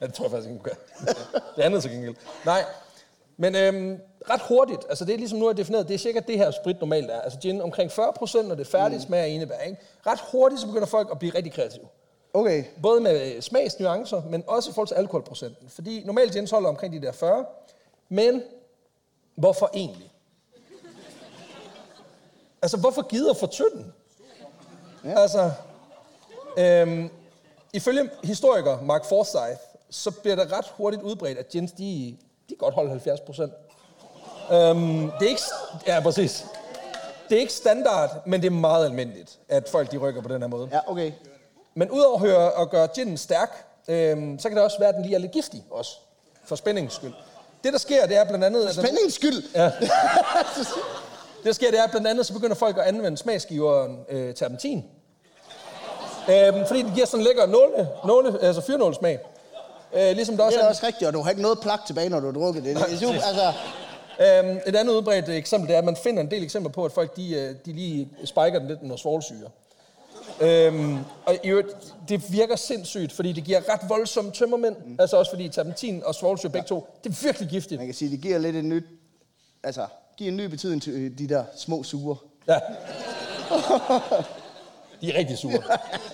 [0.00, 1.06] Ja, det tror jeg faktisk ikke, hun kan.
[1.56, 2.14] Det andet til gengæld.
[2.44, 2.64] Nej,
[3.36, 3.98] men øhm,
[4.30, 6.80] ret hurtigt, altså det er ligesom nu er defineret, det er sikkert det her sprit
[6.80, 7.20] normalt er.
[7.20, 9.06] Altså gin omkring 40 procent, når det er færdigt, mm.
[9.06, 9.58] smager enebær.
[9.58, 9.80] Ikke?
[10.06, 11.84] Ret hurtigt, så begynder folk at blive rigtig kreative.
[12.34, 12.64] Okay.
[12.82, 15.68] Både med øh, smagsnuancer, men også i forhold til alkoholprocenten.
[15.68, 17.44] Fordi normalt gins holder omkring de der 40,
[18.08, 18.42] men
[19.34, 20.12] hvorfor egentlig?
[22.62, 23.92] Altså, hvorfor gider for tynden?
[25.04, 25.20] Ja.
[25.20, 25.50] Altså,
[26.56, 27.10] øhm,
[27.72, 32.16] ifølge historiker Mark Forsyth, så bliver det ret hurtigt udbredt, at gins, de,
[32.48, 33.52] de godt holde 70 procent.
[34.52, 35.42] Øhm, det er ikke...
[35.86, 36.46] Ja, præcis.
[37.28, 40.42] Det er ikke standard, men det er meget almindeligt, at folk de rykker på den
[40.42, 40.68] her måde.
[40.72, 41.12] Ja, okay.
[41.74, 45.14] Men udover at gøre ginen stærk, øhm, så kan det også være, at den lige
[45.14, 45.90] er lidt giftig også.
[46.44, 47.12] For spændingens skyld.
[47.64, 48.66] Det, der sker, det er blandt andet...
[48.66, 49.42] At den, Spændingens skyld.
[49.54, 49.64] Ja.
[51.38, 54.84] det, der sker, det er blandt andet, så begynder folk at anvende smagsgiveren øh, terpentin.
[56.30, 59.18] Øhm, fordi den giver sådan en lækker nåle, nåle, altså fyrnålsmag.
[59.92, 61.80] Øh, ligesom der også Det er er også rigtigt, og du har ikke noget plak
[61.86, 62.76] tilbage, når du har drukket det.
[62.76, 63.52] det er super, altså,
[64.20, 66.92] Øhm, et andet udbredt eksempel, det er, at man finder en del eksempler på, at
[66.92, 69.48] folk de, øh, de lige spiker den lidt med noget svovlsyre.
[70.40, 71.68] Øhm, og i øvrigt,
[72.08, 74.76] det virker sindssygt, fordi det giver ret voldsomme tømmermænd.
[74.86, 74.96] Mm.
[74.98, 77.78] Altså også fordi terpentin og svovlsyre begge to, det er virkelig giftigt.
[77.78, 78.84] man kan sige, det giver lidt en nyt,
[79.62, 82.16] altså, giver en ny betydning til øh, de der små suger.
[82.48, 82.58] Ja.
[85.00, 85.62] De er rigtig sure.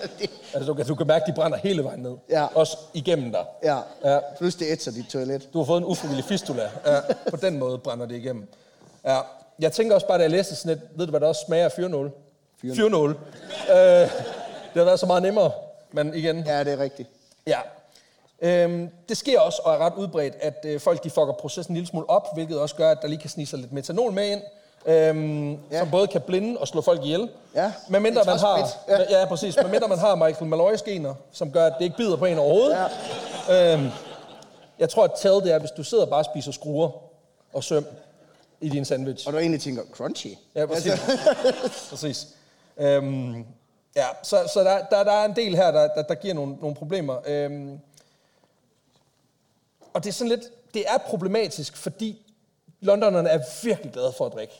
[0.53, 2.15] altså, du, kan, du kan mærke, at de brænder hele vejen ned.
[2.29, 2.45] Ja.
[2.55, 3.45] Også igennem dig.
[3.63, 3.77] Ja.
[4.03, 4.19] ja.
[4.37, 5.49] Plus det ætser dit toilet.
[5.53, 6.69] Du har fået en ufrivillig fistula.
[6.85, 8.47] Ja, på den måde brænder det igennem.
[9.05, 9.19] Ja.
[9.59, 11.65] Jeg tænker også bare, da jeg læste sådan lidt, ved du, hvad der også smager
[11.65, 12.11] af fyrnål?
[12.61, 12.75] Fyrnål.
[12.77, 13.09] Fyrnål.
[13.69, 13.75] Øh,
[14.73, 15.51] det har været så meget nemmere.
[15.91, 17.09] Men igen, Ja, det er rigtigt.
[17.47, 17.59] ja.
[18.41, 21.75] Øhm, det sker også, og er ret udbredt, at øh, folk de fucker processen en
[21.75, 24.27] lille smule op, hvilket også gør, at der lige kan snige sig lidt metanol med
[24.31, 24.41] ind,
[24.87, 25.79] øhm, ja.
[25.79, 27.29] Som både kan blinde og slå folk ihjel.
[27.55, 29.19] Ja, Men mindre man har, ja.
[29.19, 29.57] ja, præcis.
[29.57, 32.37] Men mindre man har Michael Malloys gener, som gør, at det ikke bider på en
[32.37, 32.77] overhovedet.
[33.49, 33.73] Ja.
[33.73, 33.89] Øhm,
[34.79, 36.89] jeg tror, at tell det er, hvis du sidder og bare spiser skruer
[37.53, 37.85] og søm
[38.61, 39.27] i din sandwich.
[39.27, 40.29] Og du egentlig tænker, crunchy.
[40.55, 40.93] Ja, præcis.
[41.89, 42.27] præcis.
[42.77, 43.45] Øhm,
[43.97, 46.55] Ja, så, så der, der, der er en del her, der, der, der giver nogle,
[46.55, 47.17] nogle problemer.
[47.25, 47.79] Øhm,
[49.93, 52.33] og det er sådan lidt, det er problematisk, fordi
[52.79, 54.53] Londonerne er virkelig glade for at drikke.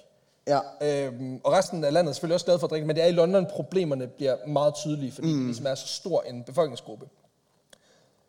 [0.47, 0.59] Ja.
[0.81, 3.07] Øhm, og resten af landet er selvfølgelig også glade for at drikke, men det er
[3.07, 5.33] i London, problemerne bliver meget tydelige, fordi mm.
[5.33, 7.05] det ligesom er så stor en befolkningsgruppe.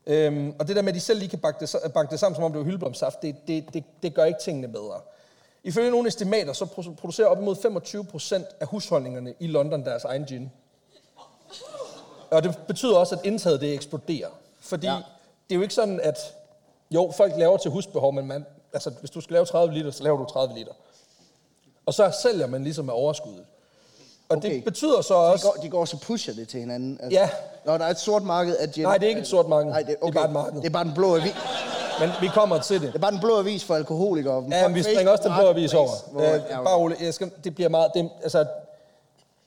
[0.07, 2.35] Øhm, og det der med, at de selv lige kan bakke det, bakke det sammen,
[2.35, 5.01] som om det var hyldeblomsaft, det, det, det, det gør ikke tingene bedre.
[5.65, 6.67] Ifølge nogle estimater, så
[6.99, 10.51] producerer op imod 25 procent af husholdningerne i London deres egen gin.
[12.31, 14.29] Og det betyder også, at indtaget det eksploderer.
[14.61, 14.93] Fordi ja.
[15.49, 16.19] det er jo ikke sådan, at
[16.91, 20.03] jo, folk laver til husbehov, men man, altså, hvis du skal lave 30 liter, så
[20.03, 20.73] laver du 30 liter.
[21.89, 23.45] Og så sælger man ligesom af overskuddet.
[24.29, 24.55] Og okay.
[24.55, 25.47] det betyder så også...
[25.47, 26.99] De går, de går så pusher det til hinanden.
[27.03, 27.31] Altså, Ja.
[27.65, 28.83] Når der er et sort marked af gin.
[28.83, 29.71] Nej, det er ikke et sort marked.
[29.71, 30.13] Nej, det, okay.
[30.13, 30.61] det er bare et marked.
[30.61, 31.35] Det er bare den blå avis.
[32.01, 32.89] Men vi kommer til det.
[32.89, 34.45] Det er bare den blå avis for alkoholikere.
[34.51, 35.91] Ja, men vi springer også den blå avis over.
[36.13, 37.91] Hvor, Øh, ja, bare Ole, jeg skal, det bliver meget...
[37.95, 38.47] Det, altså,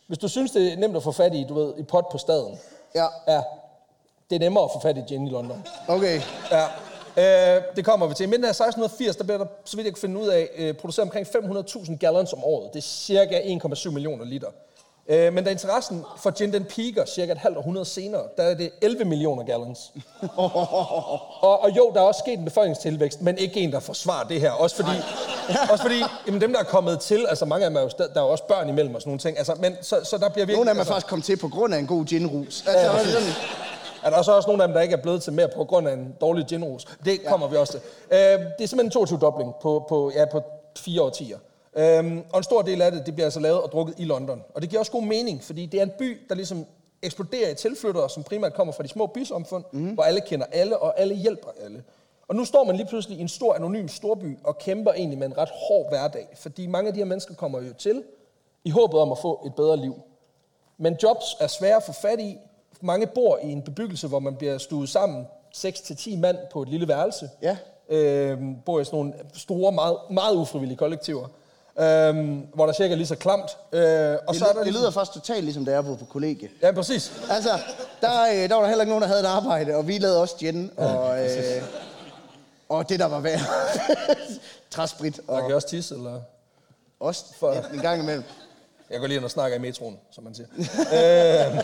[0.07, 2.17] hvis du synes, det er nemt at få fat i, du ved, i pot på
[2.17, 2.59] staden,
[2.95, 3.41] ja, ja,
[4.29, 5.67] det er nemmere at få fat i gin i London.
[5.87, 6.21] okay.
[6.51, 6.65] Ja.
[7.17, 8.23] Øh, det kommer vi til.
[8.23, 10.73] I midten af 1680, der bliver der, så vidt jeg kan finde ud af, øh,
[10.73, 12.69] produceret omkring 500.000 gallons om året.
[12.73, 14.47] Det er cirka 1,7 millioner liter.
[15.07, 18.53] Øh, men da interessen for gin den piker cirka et halvt århundrede senere, der er
[18.53, 19.91] det 11 millioner gallons.
[21.41, 24.41] og, og jo, der er også sket en befolkningstilvækst, men ikke en, der forsvarer det
[24.41, 24.51] her.
[24.51, 24.97] Også fordi,
[25.71, 28.21] også fordi jamen, dem, der er kommet til, altså mange af dem er jo, der
[28.21, 29.37] er jo også børn imellem og sådan nogle ting.
[29.37, 30.55] Altså, men, så, så der bliver virkelig...
[30.55, 32.63] Nogle af dem er altså, faktisk kommet til på grund af en god ginrus.
[32.67, 33.33] Altså, Ja, sådan,
[34.03, 35.87] er der så også nogle af dem, der ikke er blevet til mere på grund
[35.87, 36.85] af en dårlig ginrus.
[37.05, 37.81] Det kommer vi også til.
[38.11, 40.41] Øh, det er simpelthen en 22-dobling på, på, ja, på
[40.77, 41.37] fire årtier.
[41.75, 44.43] Øhm, og en stor del af det, det bliver altså lavet og drukket i London.
[44.53, 46.65] Og det giver også god mening, fordi det er en by, der ligesom
[47.01, 49.89] eksploderer i tilflyttere, som primært kommer fra de små bysamfund, mm.
[49.89, 51.83] hvor alle kender alle, og alle hjælper alle.
[52.27, 55.27] Og nu står man lige pludselig i en stor anonym storby og kæmper egentlig med
[55.27, 58.03] en ret hård hverdag, fordi mange af de her mennesker kommer jo til
[58.63, 59.95] i håbet om at få et bedre liv.
[60.77, 62.37] Men jobs er svære at få fat i.
[62.81, 66.87] Mange bor i en bebyggelse, hvor man bliver stuet sammen 6-10 mand på et lille
[66.87, 67.29] værelse.
[67.41, 67.57] Ja.
[67.89, 71.27] Øhm, bor i sådan nogle store, meget, meget ufrivillige kollektiver,
[71.79, 73.57] øhm, hvor der cirka er lige så klamt.
[73.71, 75.97] Øh, og det, så er der det ligesom- lyder faktisk totalt ligesom, da jeg boede
[75.97, 76.49] på kollegie.
[76.61, 77.13] Ja, præcis.
[77.29, 77.49] Altså,
[78.01, 80.21] der, øh, der var der heller ikke nogen, der havde et arbejde, og vi lavede
[80.21, 81.63] også gin, og, øh,
[82.69, 83.39] og det, der var værd.
[84.71, 86.19] Træsprit, Der og kan også tisse, eller...
[86.99, 88.23] også For- ja, en gang imellem.
[88.89, 90.47] Jeg går lige ind og snakker i metroen, som man siger.
[91.49, 91.63] øh,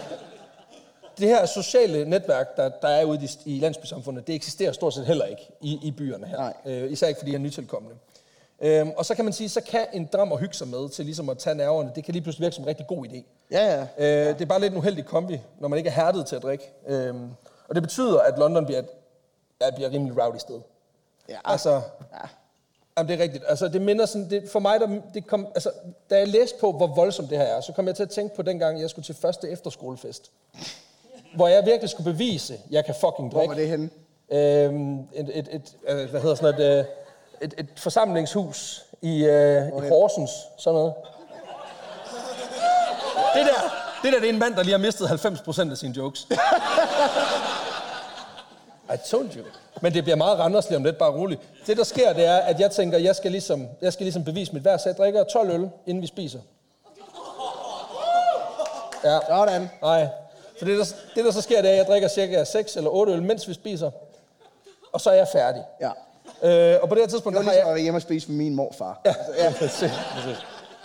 [1.18, 5.06] det her sociale netværk, der, der er ude i, i landsbysamfundet, det eksisterer stort set
[5.06, 6.38] heller ikke i, i byerne her.
[6.38, 6.54] Nej.
[6.66, 7.96] Øh, især ikke, fordi de er nytilkommende.
[8.62, 11.06] Øhm, og så kan man sige, så kan en dram at hygge sig med til
[11.06, 13.24] ligesom at tage nerverne, det kan lige pludselig virke som en rigtig god idé.
[13.52, 13.82] Ja, ja.
[13.82, 16.44] Øh, det er bare lidt en uheldig kombi, når man ikke er hærdet til at
[16.44, 16.72] drikke.
[16.88, 17.30] Øhm,
[17.68, 18.88] og det betyder, at London bliver et,
[19.62, 20.60] ja, bliver et rimelig rowdy sted.
[21.30, 21.38] ja.
[21.46, 21.72] Altså,
[22.14, 22.28] ja.
[22.98, 23.44] Jamen, det er rigtigt.
[23.48, 25.72] Altså, det minder sådan, det, for mig, der, det kom, altså,
[26.10, 28.36] da jeg læste på, hvor voldsomt det her er, så kom jeg til at tænke
[28.36, 30.32] på dengang, jeg skulle til første efterskolefest.
[31.36, 33.56] Hvor jeg virkelig skulle bevise, at jeg kan fucking Hvor drikke.
[33.56, 33.90] var det henne?
[34.32, 36.86] Øhm, et, et, et, øh, hvad hedder sådan et, øh,
[37.42, 40.94] et, et forsamlingshus i, øh, i Horsens, sådan noget.
[43.36, 43.72] Det der,
[44.04, 46.28] det der, det er en mand, der lige har mistet 90% af sine jokes.
[48.94, 49.44] I told you.
[49.82, 51.42] Men det bliver meget randersligt om lidt, bare roligt.
[51.68, 54.54] Det, der sker, det er, at jeg tænker, jeg skal ligesom, jeg skal ligesom bevise
[54.54, 56.40] mit værd, så jeg drikker 12 øl, inden vi spiser.
[59.04, 59.20] Ja.
[59.28, 59.70] Sådan.
[59.82, 60.08] Nej.
[60.58, 62.90] For det der, det, der så sker, det er, at jeg drikker cirka 6 eller
[62.90, 63.92] 8 øl, mens vi spiser.
[64.92, 65.64] Og så er jeg færdig.
[65.82, 65.90] Ja.
[66.44, 67.70] Øh, og på det her tidspunkt, Det var har ligesom jeg...
[67.70, 69.02] at være hjemme og spise med min morfar.
[69.06, 70.38] Ja, ja præcis, præcis.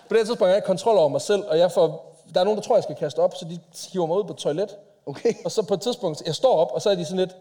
[0.09, 2.45] På det her tidspunkt har jeg kontrol over mig selv, og jeg får, der er
[2.45, 3.59] nogen, der tror, jeg skal kaste op, så de
[3.93, 4.77] hiver mig ud på et toilet.
[5.07, 5.35] Okay.
[5.45, 7.37] Og så på et tidspunkt, jeg står op, og så er de sådan lidt,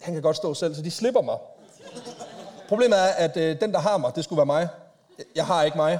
[0.00, 1.36] han kan godt stå selv, så de slipper mig.
[2.68, 4.68] Problemet er, at øh, den, der har mig, det skulle være mig.
[5.36, 5.98] Jeg har ikke mig.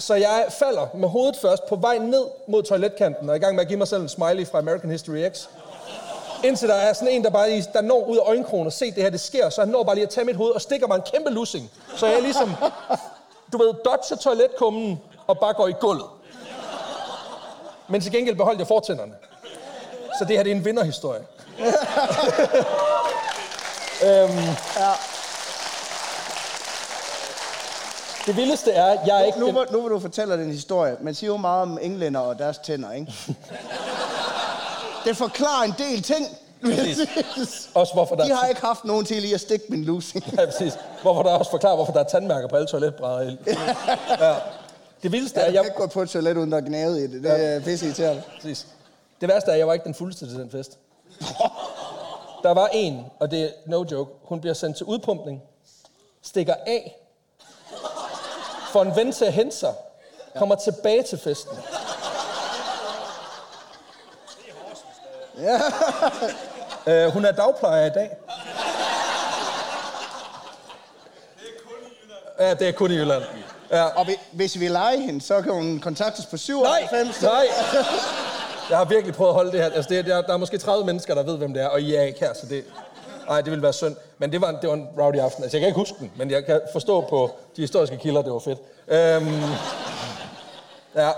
[0.00, 3.54] Så jeg falder med hovedet først på vej ned mod toiletkanten, og er i gang
[3.54, 5.46] med at give mig selv en smiley fra American History X.
[6.44, 9.02] Indtil der er sådan en, der bare der når ud af øjenkrogen og se det
[9.02, 10.96] her, det sker, så han når bare lige at tage mit hoved og stikker mig
[10.96, 11.70] en kæmpe lussing.
[11.96, 12.54] Så jeg ligesom,
[13.52, 16.06] du ved, dodger toiletkummen og bare går i gulvet.
[17.88, 19.12] Men til gengæld beholdt jeg fortænderne.
[20.18, 21.22] Så det her, det er en vinderhistorie.
[24.06, 24.56] øhm,
[28.30, 29.38] Det vildeste er, at jeg er ikke...
[29.40, 32.20] Nu, den- hvor, nu hvor du fortæller den historie, man siger jo meget om englænder
[32.20, 33.12] og deres tænder, ikke?
[35.04, 36.26] det forklarer en del ting.
[37.74, 40.24] Også hvorfor der, De har ikke haft nogen til lige at stikke min lussing.
[40.38, 40.78] ja, præcis.
[41.02, 43.20] hvorfor der også forklarer, hvorfor der er tandmærker på alle toiletbrædder.
[44.20, 44.34] ja.
[45.02, 47.02] Det vildeste er, Jeg at kan ikke gå på et toilet, uden er gnavet i
[47.02, 47.22] det.
[47.22, 48.22] Det er pisse irriterende.
[48.36, 48.66] Præcis.
[49.20, 50.78] Det værste er, at jeg var ikke den fuldeste til den fest.
[52.42, 55.42] Der var en, og det er no joke, hun bliver sendt til udpumpning,
[56.22, 56.96] stikker af,
[58.72, 59.74] får en ven til at hente sig,
[60.38, 61.58] kommer tilbage til festen.
[66.86, 68.10] øh, hun er dagplejer i dag.
[72.40, 73.22] Ja, det er kun i Jylland.
[73.70, 73.84] Ja.
[73.84, 77.22] Og vi- hvis vi leger hende, så kan hun kontaktes på Nej, 97.
[77.22, 77.46] nej.
[78.70, 79.70] Jeg har virkelig prøvet at holde det her.
[79.70, 81.94] Altså, det, der, der er måske 30 mennesker, der ved, hvem det er, og I
[81.94, 82.64] er ikke her, så det...
[83.30, 83.96] Nej, det ville være synd.
[84.18, 85.42] Men det var, en, det var en rowdy aften.
[85.42, 88.32] Altså, jeg kan ikke huske den, men jeg kan forstå på de historiske kilder, det
[88.32, 88.58] var fedt.
[88.88, 89.42] Øhm,
[90.96, 91.10] ja,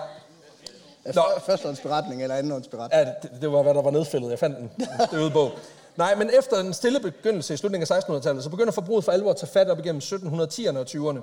[1.15, 1.23] Nå.
[1.47, 3.03] Førstehåndsberetning eller andenhåndsberetning.
[3.07, 4.31] Ja, det, det var, hvad der var nedfældet.
[4.31, 4.71] Jeg fandt den.
[5.11, 5.51] Det ude bog.
[5.97, 9.31] Nej, men efter en stille begyndelse i slutningen af 1600-tallet, så begynder forbruget for alvor
[9.31, 11.21] at tage fat op igennem 1710'erne og 20'erne.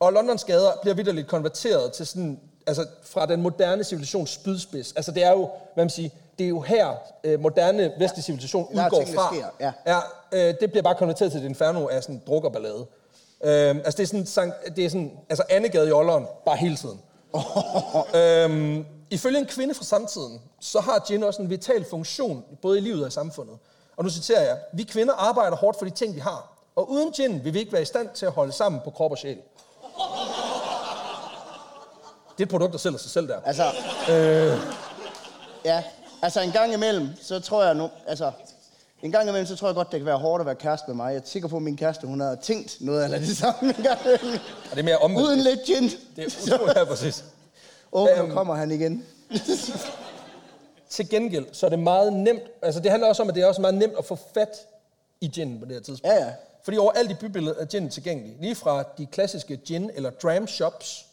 [0.00, 4.92] Og Londons gader bliver vidderligt konverteret til sådan, altså fra den moderne civilisations spydspids.
[4.92, 8.78] Altså det er jo, hvad man siger, det er jo her øh, moderne vestlig civilisation
[8.78, 9.34] er udgår fra.
[9.34, 9.72] sker, ja.
[9.86, 9.98] ja
[10.32, 12.86] øh, det bliver bare konverteret til et inferno af sådan drukkerballade.
[13.44, 17.00] Øh, altså det er sådan, det er sådan altså Annegade i Olderen, bare hele tiden.
[18.14, 22.80] Øhm, ifølge en kvinde fra samtiden, så har gin også en vital funktion, både i
[22.80, 23.58] livet og i samfundet.
[23.96, 26.52] Og nu citerer jeg, vi kvinder arbejder hårdt for de ting, vi har.
[26.76, 29.10] Og uden gin vil vi ikke være i stand til at holde sammen på krop
[29.10, 29.36] og sjæl.
[32.36, 33.40] Det er et produkt, der sælger sig selv der.
[33.44, 33.64] Altså,
[34.10, 34.58] øh.
[35.64, 35.82] ja,
[36.22, 38.32] altså en gang imellem, så tror jeg nu, altså,
[39.02, 40.94] en gang imellem, så tror jeg godt, det kan være hårdt at være kæreste med
[40.96, 41.12] mig.
[41.12, 43.82] Jeg er sikker på, at min kæreste, hun har tænkt noget eller det samme en
[43.82, 44.40] gang imellem.
[44.70, 45.26] Og det er mere omvendt.
[45.28, 45.82] Uden lidt gin.
[46.16, 47.24] Det er utroligt, ja, præcis.
[47.92, 48.32] Åh, oh, nu Øhm.
[48.32, 49.04] kommer han igen.
[50.90, 53.46] Til gengæld, så er det meget nemt, altså det handler også om, at det er
[53.46, 54.56] også meget nemt at få fat
[55.20, 56.14] i gin på det her tidspunkt.
[56.16, 56.30] Ja, ja.
[56.64, 58.36] Fordi overalt i bybilledet er gin tilgængelig.
[58.40, 61.06] Lige fra de klassiske gin- eller dram shops,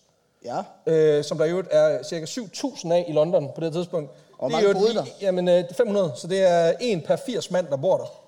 [0.45, 0.61] Ja.
[0.85, 4.11] øh, som der i øvrigt er cirka 7.000 af i London på det her tidspunkt.
[4.41, 5.05] Er mange boede der?
[5.21, 8.19] Jamen, øh, 500, så det er en per 80 mand, der bor der.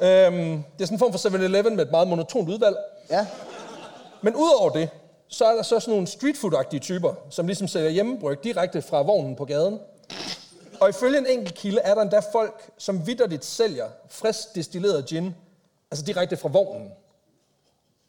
[0.00, 2.76] Øhm, det er sådan en form for 7-Eleven med et meget monotont udvalg.
[3.10, 3.26] Ja.
[4.22, 4.88] Men udover det,
[5.28, 9.36] så er der så sådan nogle streetfood-agtige typer, som ligesom sælger hjemmebryg direkte fra vognen
[9.36, 9.80] på gaden.
[10.80, 15.34] Og ifølge en enkelt kilde er der endda folk, som vidderligt sælger frisk destilleret gin,
[15.90, 16.92] altså direkte fra vognen.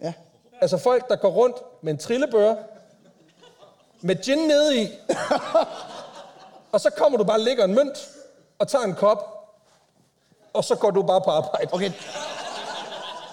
[0.02, 0.14] Ja.
[0.62, 2.56] Altså folk, der går rundt med en trillebør,
[4.02, 4.88] med gin nede i,
[6.72, 8.10] og så kommer du bare lægger en mønt,
[8.60, 9.36] og tager en kop,
[10.54, 11.68] og så går du bare på arbejde.
[11.72, 11.92] Okay.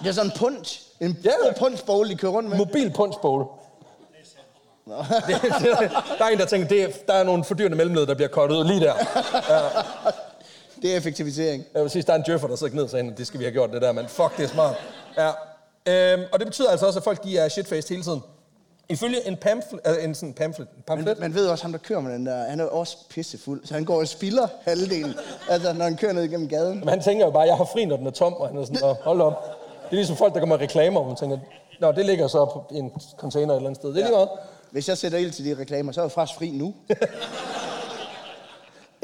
[0.03, 0.81] Det er sådan en punch.
[0.99, 1.31] En Ja.
[1.45, 1.53] ja.
[1.59, 2.57] punchbowl, de kører rundt med.
[2.57, 3.45] Mobil punchbowl.
[4.87, 8.57] Der er en, der tænker, det er, der er nogle fordyrende mellemled, der bliver kottet
[8.57, 8.93] ud lige der.
[10.81, 11.63] Det er effektivisering.
[11.73, 13.45] Jeg vil sige, der er en djøffer, der sidder ned og siger, det skal vi
[13.45, 14.75] have gjort det der, men fuck, det er smart.
[15.17, 15.31] Ja.
[16.13, 18.23] Øhm, og det betyder altså også, at folk de er shitfaced hele tiden.
[18.89, 21.99] Ifølge en pamphlet, øh, en sådan pamphlet, en pamphlet Man ved også, ham der kører
[21.99, 25.13] med den der, han er også pissefuld, så han går og spilder halvdelen,
[25.49, 26.79] altså når han kører ned igennem gaden.
[26.79, 28.65] Men han tænker jo bare, jeg har fri, når den er tom, og han er
[28.65, 29.43] sådan, "Nå, hold op.
[29.83, 31.37] Det er ligesom folk, der kommer med reklamer, hvor man tænker,
[31.79, 33.89] Nå, det ligger så på en container et eller andet sted.
[33.89, 34.29] Det er lige meget.
[34.71, 36.73] Hvis jeg sætter ild til de reklamer, så er jeg faktisk fri nu.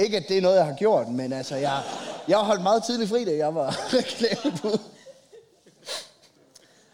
[0.04, 1.80] Ikke at det er noget, jeg har gjort, men altså, jeg,
[2.28, 4.80] jeg har holdt meget tidligt fri, da jeg var reklamebud.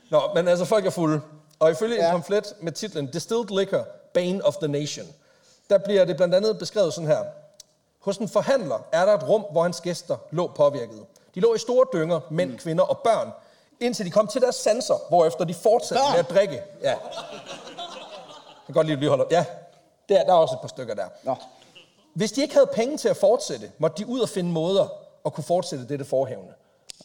[0.10, 1.21] Nå, men altså, folk er fulde.
[1.60, 2.06] Og ifølge ja.
[2.06, 5.06] en pamflet med titlen Distilled Liquor, Bane of the Nation,
[5.69, 7.24] der bliver det blandt andet beskrevet sådan her.
[8.00, 11.06] Hos en forhandler er der et rum, hvor hans gæster lå påvirket.
[11.36, 13.32] De lå i store dynger, mænd, kvinder og børn,
[13.80, 16.62] indtil de kom til deres sanser, hvorefter de fortsatte med at drikke.
[16.82, 16.89] Ja.
[16.89, 16.98] Jeg
[18.65, 19.26] kan godt lide, at vi holder.
[19.32, 19.45] Ja,
[20.10, 21.08] der, der er også et par stykker der.
[21.24, 21.36] Nå,
[22.13, 24.88] Hvis de ikke havde penge til at fortsætte, måtte de ud og finde måder
[25.26, 26.54] at kunne fortsætte dette forhævne.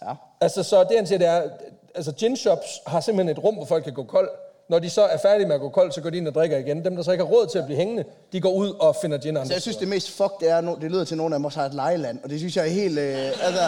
[0.02, 0.14] ja.
[0.40, 1.48] Altså, så det han siger, det er,
[1.94, 4.28] altså gin shops har simpelthen et rum, hvor folk kan gå kold.
[4.68, 6.58] Når de så er færdige med at gå kold, så går de ind og drikker
[6.58, 6.84] igen.
[6.84, 9.18] Dem, der så ikke har råd til at blive hængende, de går ud og finder
[9.18, 11.16] gin andre Så jeg synes, det mest fuck, det er, no- det lyder til, at
[11.16, 13.60] nogen af dem også har et lejeland, og det synes jeg er helt, øh, altså,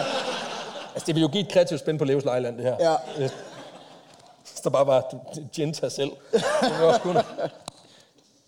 [0.93, 2.75] Altså, det vil jo give et kreativt spænd på Leos Lejland, det her.
[2.79, 2.95] Ja.
[4.51, 5.15] Hvis der bare var
[5.53, 6.09] gin til selv.
[6.33, 7.23] Det ville også kunne.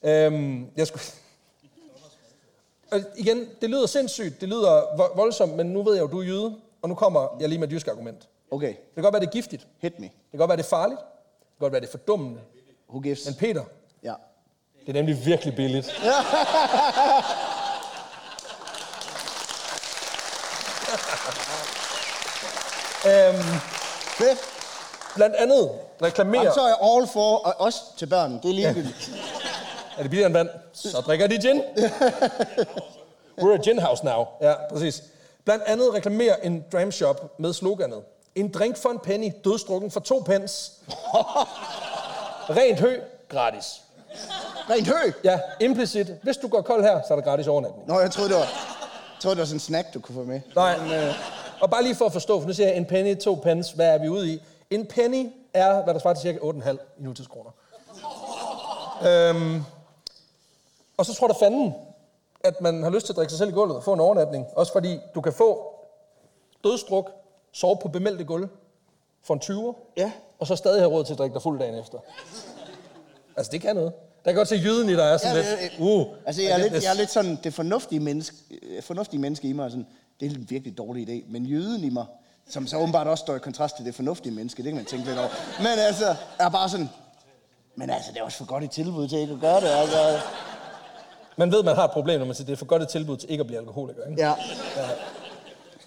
[0.03, 1.03] øhm, jeg skulle...
[2.91, 6.19] Og igen, det lyder sindssygt, det lyder vo- voldsomt, men nu ved jeg jo, du
[6.19, 8.27] er jyde, og nu kommer jeg lige med et jysk argument.
[8.51, 9.67] Okay, Det kan godt være, det er giftigt.
[9.79, 10.05] hit me.
[10.05, 10.99] Det kan godt være, det er farligt.
[10.99, 11.07] Det
[11.57, 12.41] kan godt være, det er fordummende.
[12.89, 13.25] Who gives?
[13.25, 13.63] Men Peter,
[14.03, 14.13] Ja.
[14.81, 15.87] det er nemlig virkelig billigt.
[23.05, 23.43] øhm,
[24.17, 24.39] Fedt.
[25.15, 25.69] blandt andet
[26.01, 26.41] reklamerer...
[26.41, 28.31] Jamen, så er jeg all for, og også til børn.
[28.43, 29.11] Det er ligegyldigt.
[29.97, 30.49] Er det billigere end vand?
[30.73, 31.61] Så drikker de gin.
[33.41, 34.25] We're a gin house now.
[34.41, 35.03] Ja, præcis.
[35.45, 38.03] Blandt andet reklamerer en dram shop med sloganet.
[38.39, 40.71] En drink for en penny, dødstrukken for to pence.
[42.49, 42.99] Rent hø,
[43.29, 43.81] gratis.
[44.69, 45.11] Rent hø.
[45.23, 46.07] Ja, implicit.
[46.23, 47.87] Hvis du går kold her, så er der gratis overnatning.
[47.87, 50.23] Nå, jeg troede, det var, jeg troede, det var sådan en snack, du kunne få
[50.23, 50.41] med.
[50.55, 50.79] Nej.
[51.61, 53.87] Og bare lige for at forstå, for nu siger jeg en penny, to pence, hvad
[53.87, 54.41] er vi ude i?
[54.69, 57.51] En penny er, hvad der svarer til cirka 8,5 i nutidskroner.
[59.07, 59.63] Øhm,
[60.97, 61.73] og så tror der fanden,
[62.43, 64.45] at man har lyst til at drikke sig selv i gulvet og få en overnatning.
[64.55, 65.73] Også fordi du kan få
[66.63, 67.11] dødstruk,
[67.53, 68.47] sove på bemeldte gulv
[69.23, 70.11] for en 20'er, Ja.
[70.39, 71.97] og så stadig have råd til at drikke dig fuld dagen efter.
[73.37, 73.93] Altså, det kan noget.
[74.25, 76.05] Der kan godt se jyden i dig er sådan Ja, lidt, uh.
[76.25, 79.53] Altså, jeg er, lidt, jeg er lidt sådan, det fornuftige menneske, øh, fornuftige menneske i
[79.53, 79.87] mig, er sådan,
[80.19, 82.05] det er en virkelig dårlig idé, men jøden i mig,
[82.49, 85.05] som så åbenbart også står i kontrast til det fornuftige menneske, det kan man tænke
[85.05, 85.29] lidt over.
[85.59, 86.89] Men altså, er bare sådan,
[87.75, 90.19] men altså, det er også for godt et tilbud til ikke at gøre det, altså.
[91.37, 93.17] Man ved, man har et problem, når man siger, det er for godt et tilbud
[93.17, 94.05] til ikke at blive alkoholiker.
[94.09, 94.21] Ikke?
[94.21, 94.29] Ja.
[94.77, 94.87] Ja,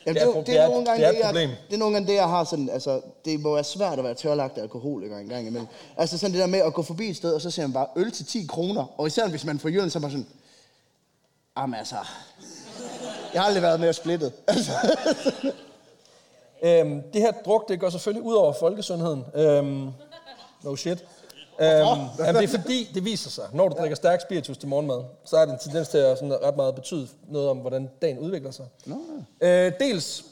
[0.05, 1.49] Det er det er nogle gange det er jeg-.
[1.69, 4.15] Det er nogle gange det, jeg har sådan, altså, det må være svært at være
[4.15, 5.69] tørlagt alkoholiker en gang imellem.
[5.97, 7.87] Altså sådan det der med at gå forbi et sted, og så ser man bare
[7.97, 10.27] øl til 10 kroner, og især hvis man får jylden, så er man sådan,
[11.59, 11.97] jamen altså,
[13.35, 14.33] jeg har aldrig været mere splittet.
[14.49, 14.73] Altså,
[16.65, 19.25] Øhm, det her druk, det går selvfølgelig ud over folkesundheden.
[19.35, 19.89] Øhm,
[20.63, 21.05] no shit.
[21.63, 25.03] Øhm, jamen, det er fordi, det viser sig, når du drikker stærk spiritus til morgenmad,
[25.25, 28.19] så er det en tendens til at sådan ret meget betyde noget om, hvordan dagen
[28.19, 28.65] udvikler sig.
[28.87, 28.97] Nå.
[29.41, 30.25] Øh, dels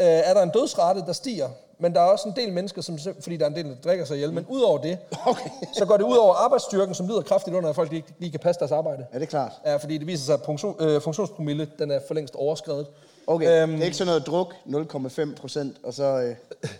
[0.00, 2.98] øh, er der en dødsrate, der stiger, men der er også en del mennesker, som,
[3.20, 5.50] fordi der er en del, der drikker sig ihjel, men udover det, Okay.
[5.78, 8.40] så går det ud over arbejdsstyrken, som lider kraftigt under, at folk ikke lige kan
[8.40, 9.06] passe deres arbejde.
[9.12, 9.52] er det klart?
[9.66, 12.86] Ja, fordi det viser sig, at funktion, øh, funktionspromille, den er for længst overskrevet.
[13.26, 16.36] Okay, Øhm, det er ikke sådan noget druk, 0,5 procent, og så, øh,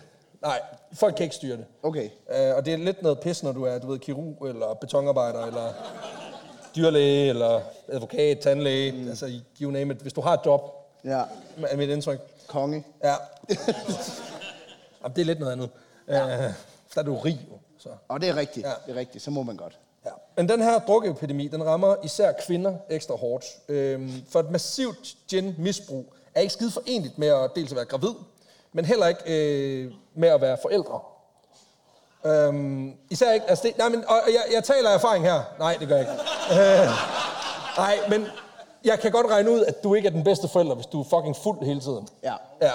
[0.47, 0.61] Nej,
[0.93, 1.65] folk kan ikke styre det.
[1.83, 2.09] okay.
[2.31, 5.45] Øh, og det er lidt noget pis, når du er, du ved, kirurg, eller betonarbejder,
[5.45, 5.73] eller
[6.75, 9.09] dyrlæge, eller advokat, tandlæge, mm.
[9.09, 9.31] altså
[9.61, 9.99] you name it.
[9.99, 10.61] Hvis du har et job,
[11.03, 11.21] Ja,
[11.67, 12.19] er mit indtryk.
[12.47, 12.83] konge.
[13.03, 13.15] Ja.
[15.03, 15.69] Jamen, det er lidt noget andet.
[16.07, 16.23] Ja.
[16.47, 16.53] Øh,
[16.95, 17.47] der er du rig.
[17.79, 17.89] Så.
[18.07, 18.71] Og det er rigtigt, ja.
[18.87, 19.79] det er rigtigt, så må man godt.
[20.05, 20.09] Ja.
[20.37, 23.45] Men den her drukepidemi, den rammer især kvinder ekstra hårdt.
[23.69, 28.13] Øhm, for et massivt gin-misbrug er ikke skide forenligt med at dels at være gravid,
[28.73, 30.99] men heller ikke øh, med at være forældre.
[32.25, 35.41] Øhm, især ikke, altså det, nej, men, og jeg, jeg taler af erfaring her.
[35.59, 36.61] Nej, det gør jeg ikke.
[36.61, 36.87] Øh,
[37.77, 38.27] nej, men
[38.83, 41.03] jeg kan godt regne ud, at du ikke er den bedste forælder, hvis du er
[41.03, 42.07] fucking fuld hele tiden.
[42.23, 42.33] Ja.
[42.61, 42.71] Ja.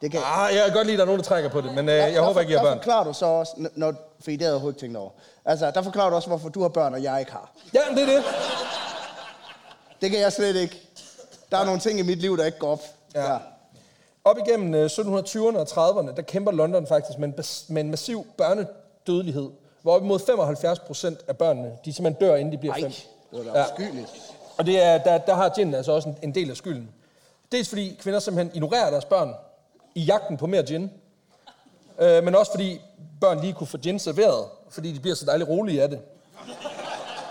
[0.00, 1.74] Det kan- ah, jeg kan godt lide, at der er nogen, der trækker på det,
[1.74, 2.78] men øh, jeg håber ikke, I har der børn.
[2.78, 5.10] forklarer du så også, når, for det havde jeg tænkt over.
[5.44, 7.50] Altså, der forklarer du også, hvorfor du har børn, og jeg ikke har.
[7.74, 8.24] Ja, det er det.
[10.00, 10.80] Det kan jeg slet ikke.
[11.50, 12.80] Der er nogle ting i mit liv, der ikke går op.
[13.14, 13.36] Ja.
[14.24, 17.90] Op igennem øh, 1720'erne og 30'erne, der kæmper London faktisk med en, bas- med en
[17.90, 19.50] massiv børnedødelighed,
[19.82, 22.90] hvor op imod 75 procent af børnene, de simpelthen dør, inden de bliver Ej, fem.
[23.32, 24.08] det var da afskyeligt.
[24.58, 26.90] Og det er, der, der har gin altså også en, en del af skylden.
[27.52, 29.34] Dels fordi kvinder simpelthen ignorerer deres børn
[29.94, 30.90] i jagten på mere gin,
[31.98, 32.80] øh, men også fordi
[33.20, 36.00] børn lige kunne få gin serveret, fordi de bliver så dejligt rolige af det.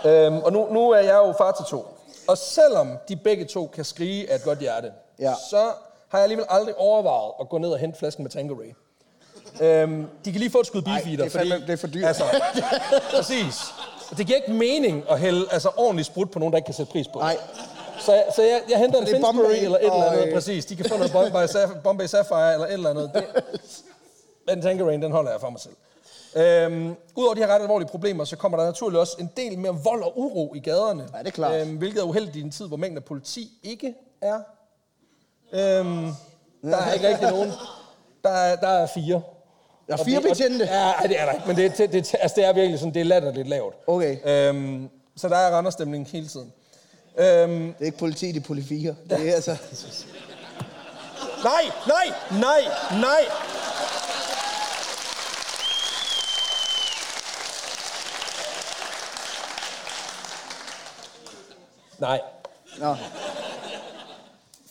[0.06, 1.86] Øhm, og nu, nu er jeg jo far til to.
[2.28, 5.34] Og selvom de begge to kan skrige af et godt hjerte, Ja.
[5.50, 5.70] så
[6.12, 8.72] har jeg alligevel aldrig overvejet at gå ned og hente flasken med Tanqueray.
[9.60, 12.04] Øhm, de kan lige få et skud beefeater, det er fandme- det er for dyrt.
[12.04, 12.24] Altså,
[13.14, 13.54] præcis.
[14.16, 16.92] Det giver ikke mening at hælde altså, ordentligt sprut på nogen, der ikke kan sætte
[16.92, 17.18] pris på.
[17.18, 17.36] Nej.
[18.00, 20.34] Så, jeg, så jeg, jeg henter en Det Finsbury Bombay eller et eller andet, øh,
[20.34, 20.66] præcis.
[20.66, 21.46] De kan få noget Bombay,
[21.84, 23.10] Bombay Sapphire eller et eller andet.
[23.14, 23.24] Det,
[24.48, 25.74] den Tangerine, den holder jeg for mig selv.
[26.36, 29.76] Øhm, Udover de her ret alvorlige problemer, så kommer der naturligvis også en del mere
[29.84, 31.08] vold og uro i gaderne.
[31.14, 31.60] Ja, det er klart.
[31.60, 34.40] Øhm, hvilket er uheldigt i en tid, hvor mængden af politi ikke er.
[35.52, 36.12] Øhm,
[36.62, 37.52] der er ikke rigtig nogen.
[38.24, 39.22] Der er, der er fire.
[39.86, 40.64] Der er Og fire det- og- betjente.
[40.64, 42.94] Ja, ej, det er der ikke, men det, det, det, altså, det er virkelig sådan,
[42.94, 43.74] det er latterligt lavt.
[43.86, 44.16] Okay.
[44.24, 46.52] Øhm, så der er randerstemning hele tiden.
[47.18, 48.94] Øhm, Det er ikke politi, det er politifier.
[49.10, 49.56] Det er altså...
[51.44, 52.60] nej, nej, nej,
[53.00, 53.24] nej.
[61.98, 62.20] Nej.
[62.78, 62.96] Nå,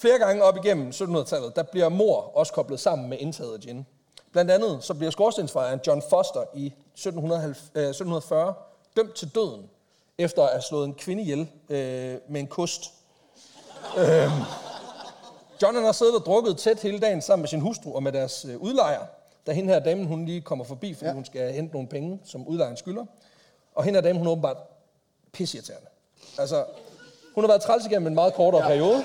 [0.01, 3.85] Flere gange op igennem 1700-tallet, der bliver mor også koblet sammen med indtaget af gin.
[4.31, 8.53] Blandt andet så bliver skorstensfejeren John Foster i 1790, øh, 1740
[8.95, 9.69] dømt til døden,
[10.17, 12.81] efter at have slået en kvinde ihjel øh, med en kost.
[13.97, 14.31] Øhm,
[15.61, 18.11] John han har siddet og drukket tæt hele dagen sammen med sin hustru og med
[18.11, 19.05] deres øh, udlejer,
[19.47, 21.13] da hende her damen, hun lige kommer forbi, fordi ja.
[21.13, 23.05] Hun skal hente nogle penge, som udlejeren skylder.
[23.75, 24.57] Og hende her damen, hun er åbenbart
[25.33, 25.87] pisseirriterende.
[26.37, 26.65] Altså,
[27.35, 28.67] hun har været træls igennem en meget kortere ja.
[28.67, 29.03] periode.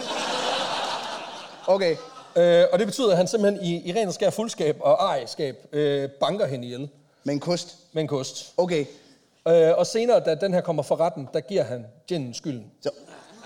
[1.67, 1.97] Okay.
[2.37, 5.67] Øh, og det betyder, at han simpelthen i, i ren og skær fuldskab og ejerskab
[5.73, 6.89] øh, banker hende ihjel
[7.25, 7.77] Med en kost.
[7.93, 8.53] med en kost.
[8.57, 8.87] Okay.
[9.49, 12.67] Øh, og senere, da den her kommer for retten, der giver han ginen skylden.
[12.83, 12.91] Så,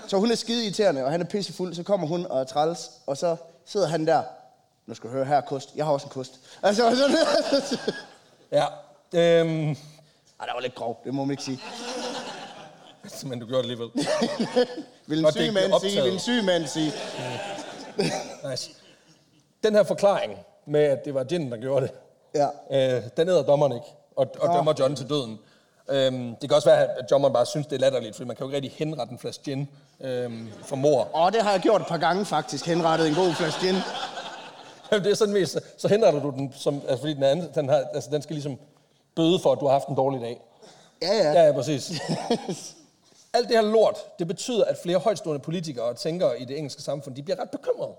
[0.07, 1.73] så hun er skide irriterende, og han er pissefuld.
[1.73, 3.35] Så kommer hun og er træls, og så
[3.65, 4.21] sidder han der.
[4.87, 5.69] Nu skal du høre, her er kost.
[5.75, 6.39] Jeg har også en kost.
[6.63, 7.17] Altså, sådan
[8.51, 8.65] Ja.
[9.13, 9.69] Øhm,
[10.39, 11.59] Ej, der var lidt grov, det må man ikke sige.
[13.29, 13.89] men du gjorde det alligevel.
[15.07, 16.91] Vil en det syg mand sige, vil en syg mand sige.
[18.49, 18.69] Nice.
[19.63, 21.93] Den her forklaring med, at det var ginen, der gjorde det,
[22.35, 22.47] Ja.
[22.97, 23.85] øh, den æder dommeren ikke,
[24.15, 24.53] og, og Nå.
[24.55, 25.39] dømmer John til døden.
[25.89, 28.43] Øhm, det kan også være, at John bare synes, det er latterligt, fordi man kan
[28.43, 29.69] jo ikke rigtig henrette en flaske gin
[30.01, 31.07] øhm, for mor.
[31.13, 33.75] Og det har jeg gjort et par gange faktisk, henrettet en god flaske gin.
[35.03, 37.83] det er sådan mest, så henretter du den, som, altså fordi den, anden, den, har,
[37.93, 38.57] altså, den skal ligesom
[39.15, 40.41] bøde for, at du har haft en dårlig dag.
[41.01, 41.31] Ja, ja.
[41.31, 41.91] Ja, ja, præcis.
[43.33, 46.81] Alt det her lort, det betyder, at flere højtstående politikere og tænkere i det engelske
[46.81, 47.93] samfund, de bliver ret bekymrede.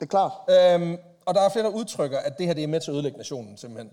[0.00, 0.32] Det er klart.
[0.50, 2.94] Øhm, og der er flere, der udtrykker, at det her det er med til at
[2.94, 3.90] ødelægge nationen, simpelthen.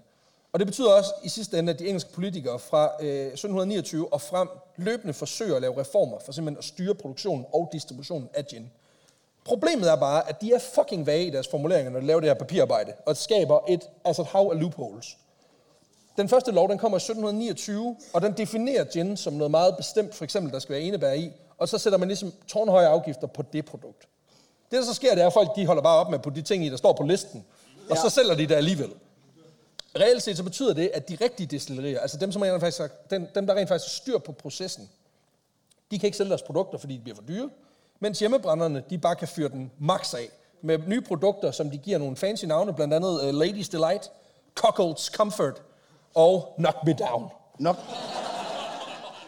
[0.53, 4.21] Og det betyder også i sidste ende, at de engelske politikere fra øh, 1729 og
[4.21, 8.71] frem løbende forsøger at lave reformer for simpelthen at styre produktionen og distributionen af gin.
[9.45, 12.29] Problemet er bare, at de er fucking vage i deres formuleringer, når de laver det
[12.29, 15.17] her papirarbejde, og det skaber et, altså et hav af loopholes.
[16.17, 20.15] Den første lov, den kommer i 1729, og den definerer gin som noget meget bestemt,
[20.15, 23.41] for eksempel, der skal være enebær i, og så sætter man ligesom tårnhøje afgifter på
[23.53, 24.07] det produkt.
[24.71, 26.41] Det, der så sker, det er, at folk de holder bare op med på de
[26.41, 27.45] ting i, der står på listen,
[27.89, 28.01] og ja.
[28.01, 28.89] så sælger de det alligevel.
[29.99, 32.89] Reelt set så betyder det, at de rigtige destillerier, altså dem, som rent faktisk, har-
[33.09, 34.89] dem, dem der rent faktisk har styr på processen,
[35.91, 37.49] de kan ikke sælge deres produkter, fordi de bliver for dyre,
[37.99, 40.29] mens hjemmebrænderne, de bare kan fyre den max af
[40.61, 44.11] med nye produkter, som de giver nogle fancy navne, blandt andet uh, Ladies Delight,
[44.55, 45.61] Cockles Comfort
[46.15, 47.29] og Knock Me Down.
[47.59, 47.75] Nok.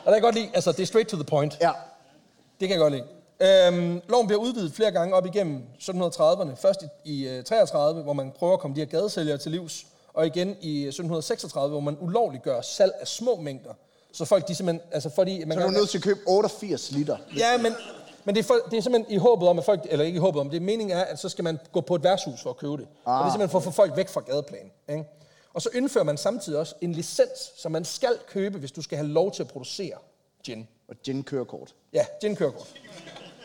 [0.05, 1.57] Og det kan jeg godt lide, altså det er straight to the point.
[1.61, 1.71] Ja.
[2.59, 3.03] Det kan jeg godt lide.
[3.41, 6.55] Øhm, loven bliver udvidet flere gange op igennem 1730'erne.
[6.55, 9.85] Først i, i øh, 33, hvor man prøver at komme de her gadesælgere til livs.
[10.13, 13.73] Og igen i 1736, hvor man ulovliggør salg af små mængder.
[14.11, 14.89] Så folk de simpelthen...
[14.91, 17.17] Altså fordi man Så er du nødt til at købe 88 liter.
[17.37, 17.73] Ja, men,
[18.23, 19.81] men det, er for, det er simpelthen i håbet om, at folk...
[19.89, 21.95] Eller ikke i håbet om, det er meningen er, at så skal man gå på
[21.95, 22.87] et værtshus for at købe det.
[23.05, 23.19] Ah.
[23.19, 24.71] Og det er simpelthen for at få folk væk fra gadeplan.
[24.89, 25.03] Ikke?
[25.57, 28.97] Og så indfører man samtidig også en licens, som man skal købe, hvis du skal
[28.97, 29.97] have lov til at producere
[30.43, 30.67] gin.
[30.87, 31.75] Og gin kørekort.
[31.93, 32.73] Ja, gin-kørekort.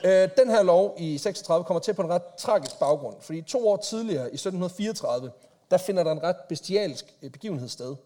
[0.04, 3.68] Øh, den her lov i 36 kommer til på en ret tragisk baggrund, fordi to
[3.68, 5.30] år tidligere, i 1734,
[5.70, 7.96] der finder der en ret bestialsk øh, begivenhed sted.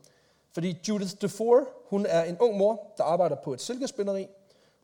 [0.52, 4.28] Fordi Judith Dufour, hun er en ung mor, der arbejder på et silkespinderi.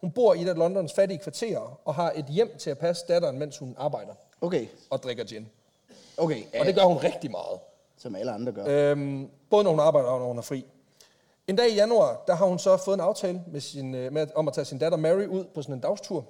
[0.01, 3.05] Hun bor i et af Londons fattige kvarterer og har et hjem til at passe
[3.09, 4.67] datteren, mens hun arbejder Okay.
[4.91, 5.49] og drikker gin.
[6.17, 6.43] Okay.
[6.61, 7.59] Og det gør hun rigtig meget.
[8.03, 8.65] Som alle andre gør.
[8.67, 10.65] Øhm, både når hun arbejder og når hun er fri.
[11.47, 14.27] En dag i januar, der har hun så fået en aftale med sin, øh, med,
[14.35, 16.25] om at tage sin datter Mary ud på sådan en dagstur.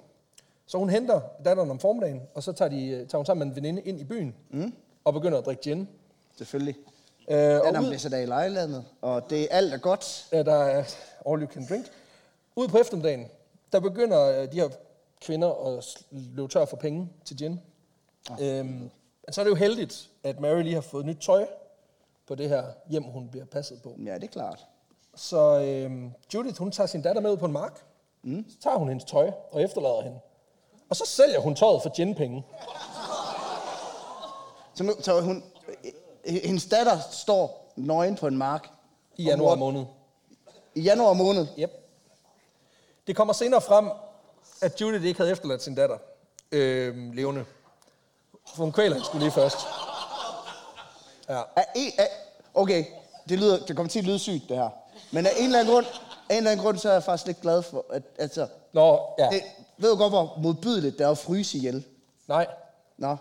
[0.65, 3.55] Så hun henter datteren om formiddagen, og så tager, de, øh, tager hun sammen med
[3.55, 4.73] en veninde ind i byen mm.
[5.03, 5.89] og begynder at drikke gin.
[6.37, 6.75] Selvfølgelig.
[7.29, 10.27] Øh, Den og ud, i lejlandet, og det alt er godt.
[10.31, 10.83] ja, der er
[11.29, 11.85] all you can drink.
[12.55, 13.27] Ude på eftermiddagen,
[13.71, 14.69] der begynder øh, de her
[15.21, 17.59] kvinder at løbe tør for penge til gin.
[18.41, 18.89] Øhm,
[19.25, 21.45] men så er det jo heldigt, at Mary lige har fået nyt tøj
[22.27, 23.95] på det her hjem, hun bliver passet på.
[24.05, 24.65] Ja, det er klart.
[25.15, 27.85] Så øhm, Judith, hun tager sin datter med ud på en mark.
[28.23, 28.45] Mm.
[28.49, 30.19] Så tager hun hendes tøj og efterlader hende.
[30.89, 32.45] Og så sælger hun tøjet for ginpenge.
[34.73, 35.43] Så, nu, så hun,
[36.25, 38.69] øh, hendes datter står nøgen på en mark.
[39.17, 39.85] I januar måned.
[40.75, 41.47] I januar måned.
[41.59, 41.71] Yep.
[43.07, 43.89] Det kommer senere frem,
[44.61, 45.97] at Judith ikke havde efterladt sin datter
[46.51, 47.45] øhm, levende.
[48.55, 49.57] For hun kvæler hende skulle lige først.
[51.29, 51.41] Ja.
[51.55, 52.07] Er en, er,
[52.53, 52.85] okay,
[53.29, 54.69] det, lyder, det kommer til at lyde sygt, det her.
[55.11, 55.85] Men af en eller anden grund,
[56.29, 58.99] af en eller anden grund så er jeg faktisk lidt glad for, at altså, Nå,
[59.19, 59.29] ja.
[59.31, 59.41] det,
[59.77, 61.83] ved du godt, hvor modbydeligt det er at fryse ihjel?
[62.27, 62.47] Nej.
[62.97, 63.17] Nå.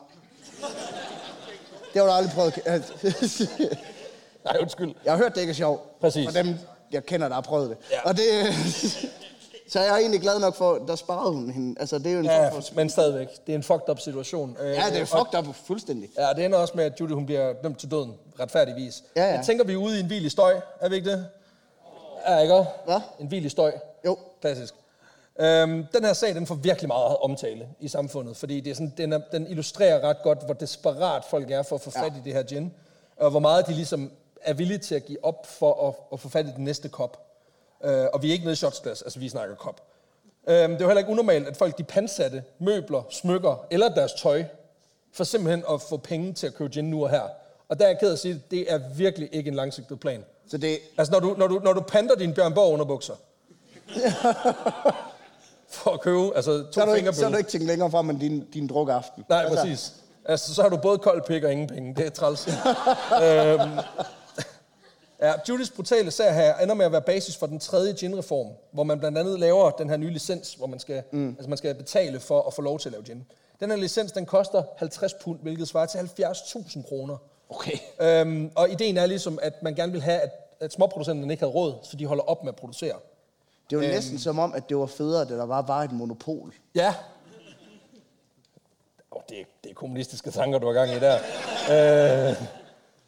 [1.93, 2.59] Det har du aldrig prøvet.
[4.45, 4.95] Nej, undskyld.
[5.05, 6.01] Jeg har hørt, det ikke er sjovt.
[6.01, 6.27] Præcis.
[6.27, 6.59] For dem,
[6.93, 7.79] jeg kender, der har prøvet det.
[7.91, 8.09] Ja.
[8.09, 8.25] Og det...
[9.73, 11.81] så jeg er egentlig glad nok for, der sparede hun hende.
[11.81, 12.75] Altså, det er jo en Ja, for...
[12.75, 13.29] men stadigvæk.
[13.47, 14.57] Det er en fucked up situation.
[14.61, 16.09] Øh, Ja, det er og- fucked up fuldstændig.
[16.18, 19.05] Ja, det ender også med, at Judy hun bliver dømt til døden, retfærdigvis.
[19.16, 19.35] Ja, ja.
[19.35, 21.27] Jeg tænker, vi er ude i en hvil i støj, er vi ikke det?
[22.29, 22.55] Ja, ikke?
[22.85, 23.01] Hvad?
[23.20, 23.73] En hvil i støj.
[24.05, 24.18] Jo.
[24.41, 24.75] Klassisk.
[25.41, 28.93] Øhm, den her sag, den får virkelig meget omtale i samfundet, fordi det er sådan,
[28.97, 32.18] den, er, den illustrerer ret godt, hvor desperat folk er for at få fat Ja.
[32.18, 32.73] i det her gin,
[33.16, 34.11] og hvor meget de ligesom
[34.43, 37.18] er villige til at give op for at, at få fat i den næste kop.
[37.85, 39.80] Øh, og vi er ikke nede i shotsglas, altså vi snakker kop.
[40.49, 44.45] Øhm, det er heller ikke unormalt, at folk de pansatte møbler, smykker eller deres tøj,
[45.12, 47.22] for simpelthen at få penge til at købe gin nu og her.
[47.68, 50.24] Og der er jeg ked at sige, at det er virkelig ikke en langsigtet plan.
[50.51, 50.78] Så det...
[50.99, 53.14] Altså, når du, når du, når du panter dine Bjørn Borg underbukser,
[55.68, 57.91] for at købe, altså to Så er, du ikke, så er du ikke tænkt længere
[57.91, 59.24] frem end din, din drukaften.
[59.28, 59.93] Nej, Altså, præcis.
[60.24, 61.95] Altså, så har du både kold pik og ingen penge.
[61.95, 62.47] Det er træls.
[63.22, 63.78] øhm,
[65.23, 68.83] ja, Judiths brutale sag her ender med at være basis for den tredje gin-reform, hvor
[68.85, 71.29] man blandt andet laver den her nye licens, hvor man skal, mm.
[71.29, 73.25] altså man skal betale for at få lov til at lave gin.
[73.61, 77.16] Den her licens, den koster 50 pund, hvilket svarer til 70.000 kroner.
[77.51, 77.79] Okay.
[78.01, 81.53] Øhm, og ideen er ligesom, at man gerne vil have, at, at småproducenterne ikke havde
[81.53, 82.95] råd, så de holder op med at producere.
[83.70, 83.93] Det var Øhm.
[83.95, 86.55] næsten som om, at det var federe, da der bare var et monopol.
[86.75, 86.95] Ja.
[89.11, 91.18] Oh, det, det er kommunistiske tanker, du har gang i der.
[92.31, 92.37] øh,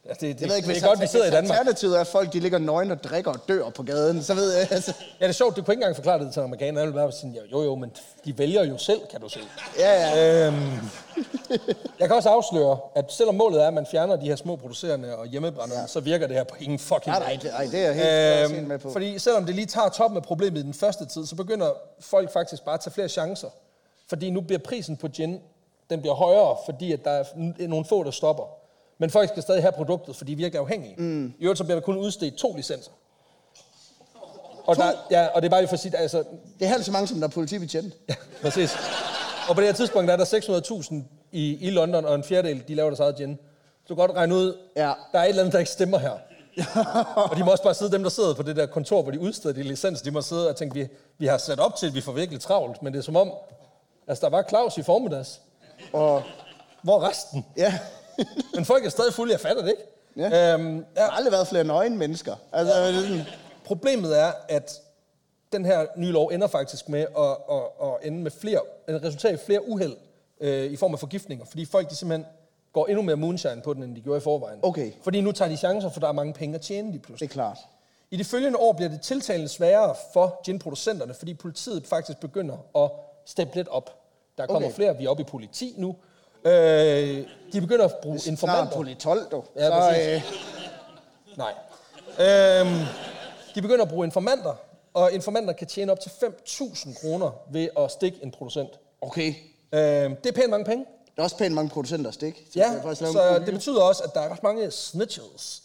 [0.08, 1.58] Ja, det, det, Jeg ved ikke, det er godt, vi sidder i Danmark.
[1.58, 4.52] Alternativet er, at folk de ligger nøgne og drikker og dør på gaden, så ved
[4.52, 4.92] jeg, altså...
[5.20, 6.78] Ja, det er sjovt, du kunne ikke engang forklare det til amerikanerne.
[6.78, 7.92] Jeg ville bare sådan, jo jo, men
[8.24, 9.40] de vælger jo selv, kan du se.
[9.78, 10.46] Ja, ja.
[10.46, 10.72] Øhm,
[12.00, 15.16] jeg kan også afsløre, at selvom målet er, at man fjerner de her små producerende
[15.16, 15.86] og hjemmebrænderne, ja.
[15.86, 18.44] så virker det her på ingen fucking Nej, nej, det, ej, det er jeg helt,
[18.44, 18.92] øhm, helt med på.
[18.92, 22.32] Fordi selvom det lige tager toppen af problemet i den første tid, så begynder folk
[22.32, 23.48] faktisk bare at tage flere chancer.
[24.08, 25.40] Fordi nu bliver prisen på gin,
[25.90, 27.24] den bliver højere, fordi at der er
[27.66, 28.63] nogle få, der stopper.
[28.98, 30.94] Men folk skal stadig have produktet, fordi de er virkelig afhængige.
[30.98, 31.26] Mm.
[31.38, 32.90] I øvrigt så bliver der kun udstedt to licenser.
[34.66, 36.18] Og, der, ja, og det er bare lige for at sige, altså,
[36.58, 37.94] Det er halvt så mange, som der er politibetjent.
[38.08, 38.76] Ja, præcis.
[39.48, 40.24] Og på det her tidspunkt der er der
[40.82, 40.94] 600.000
[41.32, 43.38] i, i London, og en fjerdedel, de laver deres eget gin.
[43.82, 44.92] Så du kan godt regne ud, Ja.
[45.12, 46.10] der er et eller andet, der ikke stemmer her.
[47.30, 49.20] og de må også bare sidde, dem der sidder på det der kontor, hvor de
[49.20, 50.88] udsteder de licens, de må sidde og tænke, vi,
[51.18, 53.32] vi har sat op til, at vi får virkelig travlt, men det er som om,
[54.08, 55.40] altså der var Claus i formiddags.
[55.92, 56.22] Og
[56.82, 57.46] Hvor er resten?
[57.56, 57.78] ja,
[58.54, 59.82] Men folk er stadig fulde, jeg fatter det ikke.
[60.16, 60.54] Ja.
[60.54, 62.34] Øhm, der har aldrig været flere nøgne mennesker.
[62.52, 63.22] Altså, det er sådan,
[63.64, 64.80] Problemet er, at
[65.52, 69.34] den her nye lov ender faktisk med at, at, at ende med flere, en resultat
[69.34, 69.96] i flere uheld
[70.40, 72.26] øh, i form af forgiftninger, fordi folk de simpelthen
[72.72, 74.58] går endnu mere moonshine på den, end de gjorde i forvejen.
[74.62, 74.92] Okay.
[75.02, 77.28] Fordi nu tager de chancer, for der er mange penge at tjene lige det pludselig.
[77.28, 77.58] er klart.
[78.10, 82.90] I de følgende år bliver det tiltalende sværere for ginproducenterne, fordi politiet faktisk begynder at
[83.26, 84.00] steppe lidt op.
[84.38, 84.76] Der kommer Okay.
[84.76, 85.96] flere, vi er oppe i politi nu.
[86.44, 88.76] Øh, de begynder at bruge Snart informanter.
[88.76, 89.42] poli 12, du.
[89.56, 90.06] Ja, så, præcis.
[90.08, 90.22] øh,
[91.36, 91.52] Nej.
[92.60, 92.80] Øhm,
[93.54, 94.54] de begynder at bruge informanter,
[94.94, 98.70] og informanter kan tjene op til 5.000 kroner ved at stikke en producent.
[99.00, 99.34] okay.
[99.72, 100.84] Øhm, det er pænt mange penge.
[101.16, 102.38] Der er også pænt mange producenter at stikke.
[102.52, 105.62] Så Ja, så det betyder også, at der er ret mange snitches.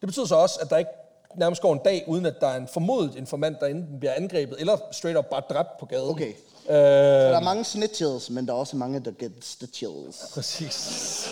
[0.00, 0.90] Det betyder så også, at der ikke
[1.36, 4.60] nærmest går en dag, uden at der er en formodet informant, der enten bliver angrebet,
[4.60, 6.08] eller straight up bare dræbt på gaden.
[6.10, 6.32] Okay.
[6.68, 10.30] Øh, Der er mange snitches, men der er også mange, der gets chills.
[10.34, 11.28] præcis.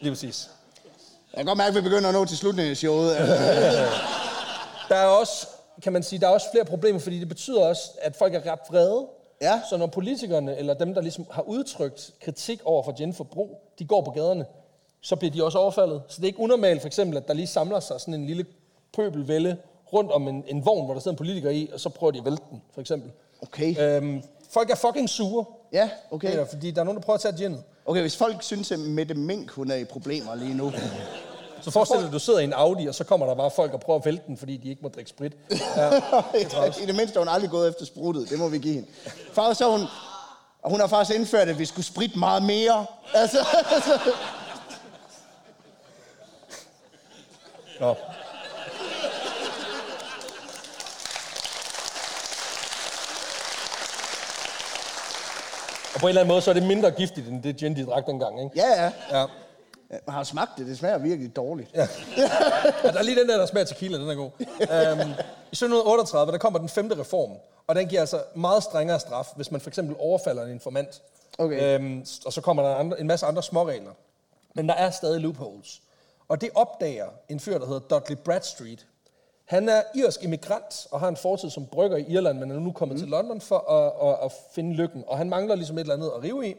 [0.00, 0.50] Lige præcis.
[1.32, 3.16] Jeg kan godt mærke, at vi begynder at nå til slutningen af showet.
[4.88, 5.46] Der er også,
[5.82, 8.52] kan man sige, der er også flere problemer, fordi det betyder også, at folk er
[8.52, 9.06] ret vrede.
[9.42, 9.60] Ja.
[9.70, 14.04] Så når politikerne, eller dem, der ligesom har udtrykt kritik over for ginforbrug, de går
[14.04, 14.46] på gaderne,
[15.00, 16.02] så bliver de også overfaldet.
[16.08, 18.46] Så det er ikke unormalt for eksempel, at der lige samler sig sådan en lille
[18.96, 19.56] pøbelvælde
[19.92, 22.18] rundt om en, en vogn, hvor der sidder en politiker i, og så prøver de
[22.18, 23.10] at vælte den, for eksempel.
[23.42, 23.74] Okay.
[23.80, 26.30] Øhm, folk er fucking sure, Ja, okay.
[26.30, 27.62] Peter, fordi der er nogen, der prøver at tage ginnet.
[27.86, 30.72] Okay, hvis folk synes, at Mette Mink, hun er i problemer lige nu.
[31.62, 33.72] Så forestil dig, at du sidder i en Audi, og så kommer der bare folk
[33.72, 35.32] og prøver at vælte den, fordi de ikke må drikke sprit.
[35.76, 35.90] Ja.
[36.82, 38.30] I det mindste er hun aldrig gået efter spruttet.
[38.30, 38.88] Det må vi give hende.
[39.32, 39.86] Faktisk så hun...
[40.62, 42.86] Og hun har faktisk indført, at vi skulle spritte meget mere.
[43.14, 43.38] Altså,
[43.74, 43.98] altså.
[47.80, 47.94] Nå.
[56.00, 57.86] Og på en eller anden måde, så er det mindre giftigt, end det gin, de
[57.86, 58.56] drak dengang, ikke?
[58.56, 58.92] Ja, ja.
[59.10, 59.26] Ja.
[59.90, 60.66] Jeg har smagt det.
[60.66, 61.70] Det smager virkelig dårligt.
[61.74, 61.88] ja.
[62.16, 62.22] ja
[62.82, 64.30] der er lige den der, der smager tequila, den er god.
[64.40, 67.30] Um, I 1738, der kommer den femte reform,
[67.66, 71.02] og den giver altså meget strengere straf, hvis man for eksempel overfalder en informant.
[71.38, 71.78] Okay.
[71.78, 73.92] Øhm, og så kommer der andre, en masse andre småregler.
[74.54, 75.82] Men der er stadig loopholes.
[76.28, 78.86] Og det opdager en fyr, der hedder Dudley Bradstreet.
[79.50, 82.72] Han er irsk immigrant og har en fortid som brygger i Irland, men er nu
[82.72, 83.00] kommet mm.
[83.00, 85.04] til London for at, at, at finde lykken.
[85.06, 86.54] Og han mangler ligesom et eller andet at rive i.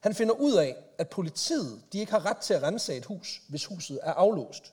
[0.00, 3.42] Han finder ud af, at politiet de ikke har ret til at rense et hus,
[3.48, 4.72] hvis huset er aflåst.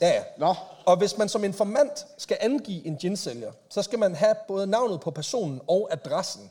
[0.00, 0.22] Ja, ja.
[0.36, 0.54] Nå.
[0.86, 5.00] Og hvis man som informant skal angive en ginsælger, så skal man have både navnet
[5.00, 6.50] på personen og adressen.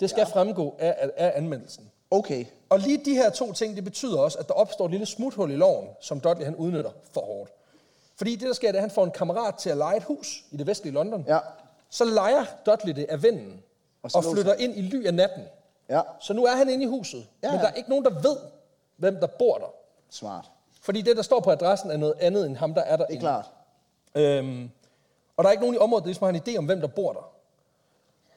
[0.00, 0.34] Det skal ja.
[0.34, 1.90] fremgå af, af, af anmeldelsen.
[2.10, 2.44] Okay.
[2.68, 5.50] Og lige de her to ting, det betyder også, at der opstår et lille smuthul
[5.50, 7.50] i loven, som Dudley han udnytter for hårdt.
[8.16, 10.02] Fordi det, der sker, det er, at han får en kammerat til at lege et
[10.02, 11.24] hus i det vestlige London.
[11.28, 11.38] Ja.
[11.90, 13.62] Så leger Dudley det af vennen,
[14.02, 15.44] Og og, flytter ind i ly af natten.
[15.88, 16.00] Ja.
[16.20, 18.10] Så nu er han inde i huset, Ja, ja, men der er ikke nogen, der
[18.20, 18.36] ved,
[18.96, 19.72] hvem der bor der.
[20.10, 20.50] Smart.
[20.82, 23.16] Fordi det, der står på adressen, er noget andet end ham, der er der Det
[23.16, 23.50] er klart.
[24.14, 24.70] Øhm,
[25.36, 26.88] og der er ikke nogen i området, der ligesom har en idé om, hvem der
[26.88, 27.30] bor der.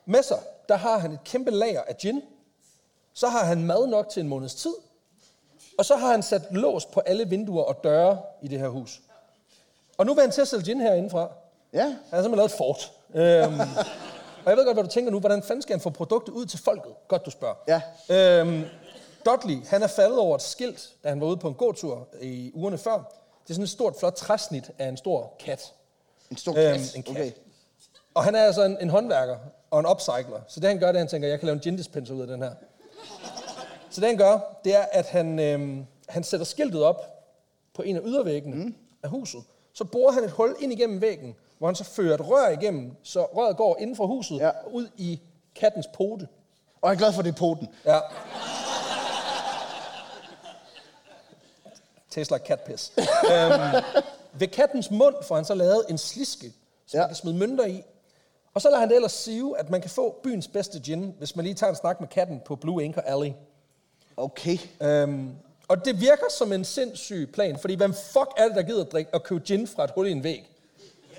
[0.06, 2.22] Med sig, der har han et kæmpe lager af gin.
[3.14, 4.74] Så har han mad nok til en måneds tid.
[5.78, 9.02] Og så har han sat lås på alle vinduer og døre i det her hus.
[9.98, 11.32] Og nu vil han til at sælge gin herindefra.
[11.74, 11.84] Ja.
[11.84, 12.92] Han har simpelthen lavet et fort.
[13.14, 13.60] Øhm,
[14.46, 15.20] og jeg ved godt, hvad du tænker nu.
[15.20, 16.92] Hvordan fanden skal han få produktet ud til folket?
[17.08, 17.56] Godt, du spørger.
[17.68, 17.82] Ja.
[18.10, 18.64] Øhm,
[19.26, 22.52] Dudley, han er faldet over et skilt, da han var ude på en gåtur i
[22.54, 22.94] ugerne før.
[23.44, 25.74] Det er sådan et stort, flot træsnit af en stor kat.
[26.32, 26.96] En stor Øhm, kat.
[26.96, 27.12] en kat.
[27.16, 27.32] Okay.
[28.14, 29.38] Og han er altså en, en håndværker
[29.72, 30.40] og en upcycler.
[30.48, 32.14] Så det han gør, det er, at han tænker, jeg kan lave en gin dispenser
[32.14, 32.52] ud af den her.
[33.90, 37.26] Så det han gør, det er, at han, øh, han sætter skiltet op
[37.74, 38.76] på en af ydervæggene mm.
[39.04, 39.44] af huset.
[39.74, 42.92] Så borer han et hul ind igennem væggen, hvor han så fører et rør igennem,
[43.04, 44.52] så røret går inden for huset ja.
[44.72, 45.20] ud i
[45.56, 46.28] kattens pote.
[46.82, 47.68] Og jeg er glad for, det poten.
[47.86, 48.00] Ja.
[52.10, 52.94] Tesla like cat piss.
[53.32, 53.84] øhm,
[54.34, 56.54] ved kattens mund får han så lavet en sliske,
[56.86, 57.00] som ja.
[57.00, 57.84] man kan smide mønter i,
[58.54, 61.36] og så lader han det ellers sive, at man kan få byens bedste gin, hvis
[61.36, 63.32] man lige tager en snak med katten på Blue Anchor Alley.
[64.18, 64.58] Okay.
[64.82, 65.30] Øhm,
[65.68, 68.92] og det virker som en sindssyg plan, fordi hvem fuck er det, der gider at
[68.92, 70.50] drikke og købe gin fra et hul i en væg?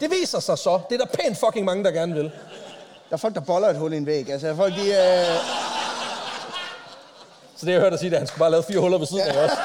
[0.01, 0.81] Det viser sig så.
[0.91, 2.25] Det er der pænt fucking mange, der gerne vil.
[2.25, 2.31] Der
[3.11, 4.31] er folk, der boller et hul i en væg.
[4.31, 4.81] Altså, folk, de...
[4.81, 5.37] Øh...
[7.57, 9.07] Så det jeg hørte dig sige, det at han skulle bare lave fire huller ved
[9.07, 9.57] siden af også.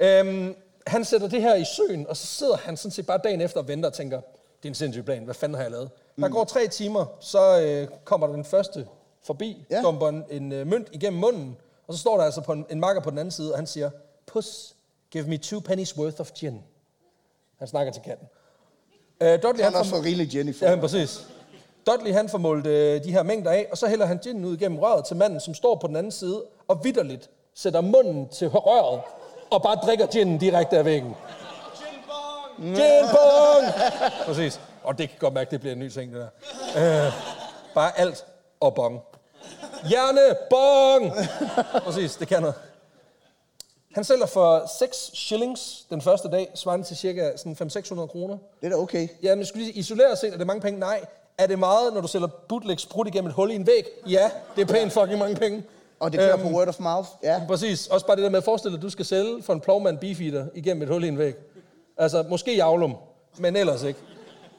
[0.00, 0.20] ja.
[0.20, 0.54] øhm,
[0.86, 3.60] han sætter det her i søen, og så sidder han sådan set bare dagen efter
[3.60, 4.20] og venter og tænker,
[4.62, 5.90] det er en sindssyg plan, hvad fanden har jeg lavet?
[6.20, 8.86] Der går tre timer, så øh, kommer der den første
[9.22, 9.82] forbi, Ja.
[9.82, 11.56] dumper en, en øh, mønt igennem munden,
[11.86, 13.66] og så står der altså på en, en makker på den anden side, og han
[13.66, 13.90] siger,
[14.26, 14.74] Puss,
[15.10, 16.62] give me two pennies worth of gin.
[17.58, 18.28] Han snakker til katten.
[19.20, 20.66] Øh, Dudley, Han han også får, fået rigeligt Jenny for.
[20.66, 21.26] Ja, præcis.
[21.86, 24.56] Dudley han får målt øh, de her mængder af, og så hælder han ginen ud
[24.56, 28.48] gennem røret til manden, som står på den anden side, og vidderligt sætter munden til
[28.48, 29.00] røret,
[29.50, 31.14] og bare drikker ginen direkte af væggen.
[32.62, 33.04] Gin!
[34.26, 34.60] Præcis.
[34.84, 36.28] Og det kan godt mærke, det bliver en ny ting, det
[36.76, 37.06] der.
[37.06, 37.12] Øh,
[37.74, 38.24] bare alt
[38.60, 39.00] og bong.
[39.88, 41.12] Hjerne, bong!
[41.84, 42.54] Præcis, det kan noget.
[43.94, 48.36] Han sælger for 6 shillings den første dag, svarende til cirka sådan 500-600 kroner.
[48.60, 49.08] Det er da okay.
[49.22, 50.80] Ja, men skulle lige isoleret set er det mange penge?
[50.80, 51.00] Nej.
[51.38, 53.84] Er det meget, når du sælger bootleg sprut igennem et hul i en væg?
[54.06, 55.64] Ja, det er pænt fucking mange penge.
[56.00, 57.08] Og det kører Øhm, på word of mouth.
[57.22, 57.42] Ja.
[57.48, 57.86] Præcis.
[57.86, 59.98] Også bare det der med at forestille dig, at du skal sælge for en plovmand
[59.98, 61.34] beefeater igennem et hul i en væg.
[61.98, 62.96] Altså, måske i Aulum,
[63.38, 64.00] men ellers ikke.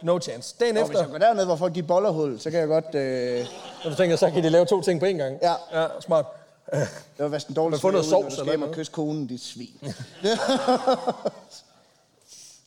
[0.01, 0.55] No chance.
[0.59, 2.95] Dagen hvis efter, jeg går derned, hvor folk de boller hul, så kan jeg godt...
[2.95, 3.45] Øh...
[3.83, 5.37] når du tænker, så kan de lave to ting på en gang.
[5.41, 5.53] Ja.
[5.81, 6.25] Ja, smart.
[6.71, 6.87] Det
[7.19, 8.75] var vast en dårlig smag sovs når du skal hjem og noget.
[8.75, 9.79] kysse konen, dit svin.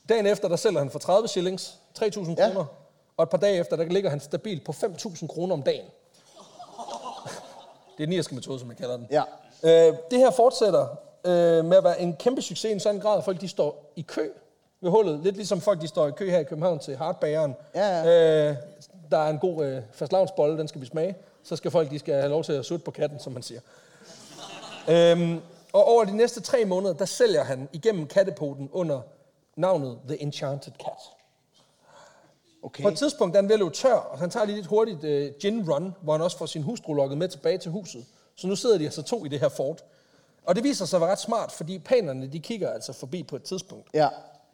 [0.09, 2.11] Dagen efter, der sælger han for 30 shillings, 3.000 Ja.
[2.49, 2.64] kroner.
[3.16, 5.85] Og et par dage efter, der ligger han stabilt på 5.000 kroner om dagen.
[7.97, 9.09] Det er den irske metode, som man kalder den.
[9.11, 9.23] Ja.
[9.62, 10.87] Øh, det her fortsætter
[11.25, 13.93] øh, med at være en kæmpe succes i en sådan grad, at folk de står
[13.97, 14.29] i kø
[14.83, 15.20] ved hullet.
[15.20, 17.55] Lidt ligesom folk de står i kø her i København til hardbageren.
[17.74, 18.57] Ja, Øh,
[19.11, 21.14] der er en god øh, fastlavnsbolle, den skal vi smage.
[21.43, 23.61] Så skal folk de skal have lov til at sutte på katten, som man siger.
[24.89, 25.41] øhm,
[25.72, 29.01] og over de næste tre måneder, der sælger han igennem kattepoten under
[29.57, 31.16] navnet The Enchanted Cat.
[32.62, 32.83] Okay.
[32.83, 35.05] På et tidspunkt er han ved at løbe tør, og han tager lige lidt hurtigt
[35.05, 38.05] uh, gin run, hvor han også får sin hustru lukket med tilbage til huset.
[38.37, 39.85] Så nu sidder de altså to i det her fort.
[40.47, 43.37] Og det viser sig at være ret smart, fordi panerne de kigger altså forbi på
[43.37, 43.87] et tidspunkt.
[43.95, 44.09] Ja.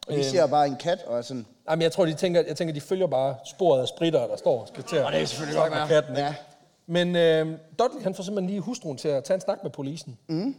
[0.09, 0.23] Og Øhm.
[0.23, 1.45] de ser bare en kat og er sådan...
[1.69, 4.61] Jamen, jeg tror, de tænker, jeg tænker, de følger bare sporet af spritter, der står
[4.61, 5.87] og skal til at Og det er selvfølgelig godt med være.
[5.87, 6.15] katten.
[6.15, 6.35] Ja.
[6.87, 10.17] Men øh, Dudley, han får simpelthen lige hustruen til at tage en snak med polisen.
[10.27, 10.55] Mm.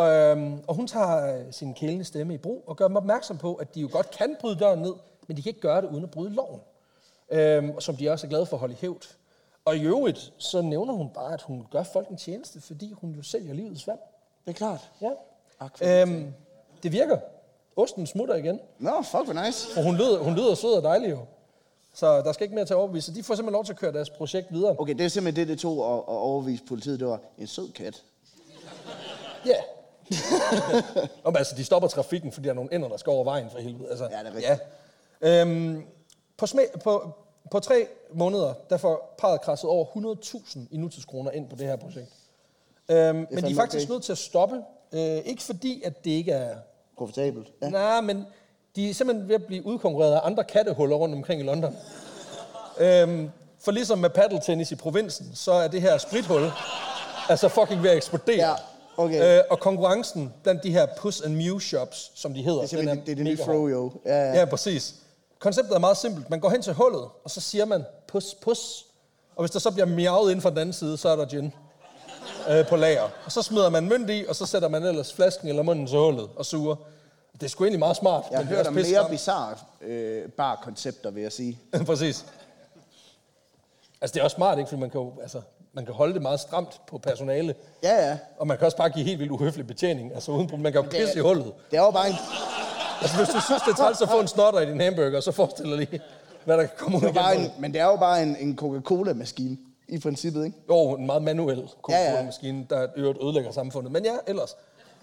[0.00, 3.54] Øhm, og hun tager øh, sin kælende stemme i brug og gør dem opmærksom på,
[3.54, 4.92] at de jo godt kan bryde døren ned,
[5.28, 6.60] men de kan ikke gøre det uden at bryde loven.
[7.30, 9.02] Øhm, som de også er glade for at holde i hævd.
[9.64, 13.10] Og i øvrigt, så nævner hun bare, at hun gør folk en tjeneste, fordi hun
[13.12, 13.98] jo sælger livets vand.
[14.44, 14.90] Det er klart.
[15.02, 15.10] Ja.
[15.60, 16.34] Ak, for Øhm,
[16.82, 17.18] det virker.
[17.76, 18.60] Osten smutter igen.
[18.78, 19.68] Nå, fuck, hvor nice.
[19.78, 21.18] Og hun lyder, hun lyder sød og dejlig jo.
[21.94, 23.14] Så der skal ikke mere til at overbevise.
[23.14, 24.76] De får simpelthen lov til at køre deres projekt videre.
[24.78, 27.00] Okay, det er simpelthen det, det tog at, at overvise politiet.
[27.00, 28.02] Det var en sød kat.
[29.46, 29.52] Ja.
[30.12, 31.08] Yeah.
[31.24, 33.58] men altså, de stopper trafikken, fordi der er nogle ender, der skal over vejen for
[33.58, 33.88] helvede.
[33.90, 34.60] Altså, Ja, det er rigtigt.
[35.22, 35.40] Ja.
[35.40, 35.84] Øhm,
[36.36, 37.10] på, smæ- på,
[37.50, 39.84] på tre måneder, der får parret krasset over
[40.16, 42.12] 100.000 i nutidskroner ind på det her projekt.
[42.88, 43.92] Øhm, men de er faktisk okay.
[43.92, 44.62] nødt til at stoppe.
[44.92, 46.56] Øh, ikke fordi, at det ikke er...
[46.98, 47.48] Profitabelt.
[47.62, 47.68] Ja.
[47.68, 48.26] Nej, men
[48.76, 51.76] de er simpelthen ved at blive udkonkurreret af andre kattehuller rundt omkring i London.
[52.78, 53.30] øhm,
[53.60, 56.50] for ligesom med paddeltennis i provinsen, så er det her sprithul
[57.28, 58.36] altså fucking ved at eksplodere.
[58.48, 58.54] Ja,
[58.96, 59.38] okay.
[59.38, 62.76] øh, og konkurrencen blandt de her Puss and Mew shops, som de hedder, Det er
[62.78, 63.54] den det, er det nye mega hård.
[63.56, 63.92] froyo.
[64.04, 64.38] Ja, ja.
[64.38, 64.94] Ja, præcis.
[65.38, 66.30] Konceptet er meget simpelt.
[66.30, 68.84] Man går hen til hullet, og så siger man, pus, pus.
[69.36, 71.52] Og hvis der så bliver miavet inden for den anden side, så er der gin
[72.50, 73.08] øh, på lager.
[73.24, 75.98] Og så smider man mønt i, og så sætter man ellers flasken eller munden til
[75.98, 76.76] hullet og suger.
[77.32, 78.24] Det er sgu egentlig meget smart.
[78.30, 81.58] Jeg har det hørt om mere bizarre øh, bar-koncepter, vil jeg sige.
[81.86, 82.26] præcis.
[84.00, 84.68] Altså, det er også smart, ikke?
[84.68, 85.40] Fordi man kan jo, altså,
[85.72, 87.54] man kan holde det meget stramt på personale.
[87.82, 88.18] Ja, ja.
[88.38, 90.14] Og man kan også bare give helt vildt uhøflig betjening.
[90.14, 90.62] Altså, uden, problem.
[90.62, 91.52] man kan jo pisse i hullet.
[91.70, 92.14] Det er jo bare en,
[93.00, 95.32] Altså, hvis du synes, det er træls at få en snotter i din hamburger, så
[95.32, 96.00] forestil dig lige,
[96.44, 98.36] hvad der kan komme ud det er bare en, men det er jo bare en,
[98.36, 99.56] en Coca-Cola-maskine,
[99.88, 100.58] i princippet, ikke?
[100.68, 103.92] Jo, en meget manuel Coca-Cola-maskine, der i øvrigt ødelægger samfundet.
[103.92, 104.56] Men ja, ellers.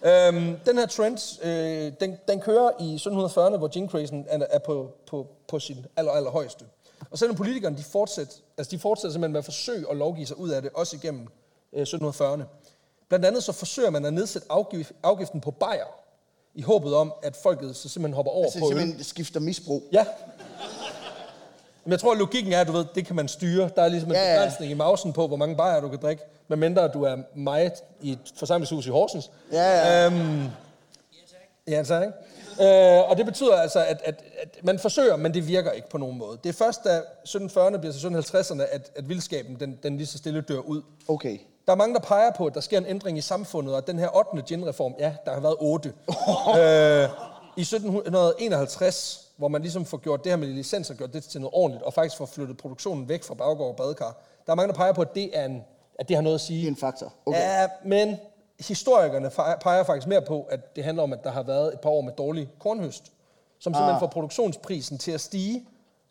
[0.06, 4.60] Øhm, den her trend, øh, den, den kører i 1740'erne, hvor gin crazen er, er
[4.60, 6.66] på, på, på sin aller, aller højeste.
[7.12, 10.38] Og selvom politikerne, de fortsætter, altså de fortsætter simpelthen med at forsøge at lovgive sig
[10.40, 11.28] ud af det, også igennem
[11.74, 12.44] øh, 1740'erne.
[13.10, 15.86] Blandt andet så forsøger man at nedsætte afgift, afgiften på bajer,
[16.56, 18.70] i håbet om, at folket så simpelthen hopper over Altså, på øl.
[18.70, 19.84] simpelthen det skifter misbrug.
[19.92, 20.06] Ja.
[21.86, 23.70] Men jeg tror, at logikken er, at du ved, det kan man styre.
[23.76, 24.40] Der er ligesom en Ja, ja.
[24.40, 27.72] begrænsning i mausen på, hvor mange bajer du kan drikke, medmindre du er mig
[28.02, 29.32] i et forsamlingshus i Horsens.
[29.52, 30.06] Ja, ja.
[30.06, 30.44] Øhm,
[31.68, 32.14] Ja, ikke?
[32.62, 35.98] Øh, og det betyder altså, at, at, at man forsøger, men det virker ikke på
[35.98, 36.38] nogen måde.
[36.44, 40.18] Det er først, da 1740'erne bliver til 1750'erne, at, at vildskaben den, den lige så
[40.18, 40.82] stille dør ud.
[41.08, 41.38] Okay.
[41.66, 44.00] Der er mange, der peger på, at der sker en ændring i samfundet, og den
[44.00, 44.42] her 8.
[44.48, 45.90] gin-reform, ja, der har været 8.
[46.60, 47.10] øh,
[47.58, 51.54] I 1751, hvor man ligesom får gjort det her med licenser, gjort det til noget
[51.54, 54.22] ordentligt, og faktisk får flyttet produktionen væk fra baggård og badekar.
[54.46, 55.64] Der er mange, der peger på, at det, er en,
[56.00, 56.60] at det har noget at sige.
[56.60, 57.14] Det er en faktor.
[57.26, 57.40] Okay.
[57.40, 58.18] Ja, men
[58.60, 59.30] historikerne
[59.62, 62.02] peger faktisk mere på, at det handler om, at der har været et par år
[62.02, 63.04] med dårlig kornhøst,
[63.60, 64.00] som simpelthen Ah.
[64.00, 65.66] får produktionsprisen til at stige.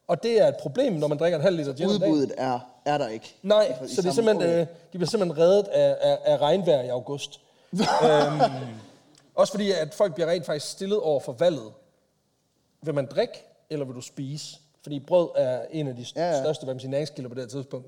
[0.09, 1.87] Og det er et problem, når man drikker en halv liter gin.
[1.87, 3.35] Udbuddet er, er der ikke.
[3.43, 6.83] Nej, I så det er simpelthen, øh, de bliver simpelthen reddet af, af, af regnvejr
[6.83, 7.41] i august.
[8.05, 8.41] øhm,
[9.35, 11.73] også fordi, at folk bliver rent faktisk stillet over for valget.
[12.83, 14.57] Vil man drikke, eller vil du spise?
[14.83, 16.43] Fordi brød er en af de Ja, ja, ja.
[16.43, 17.87] største hvad man siger, næringskilder på det her tidspunkt.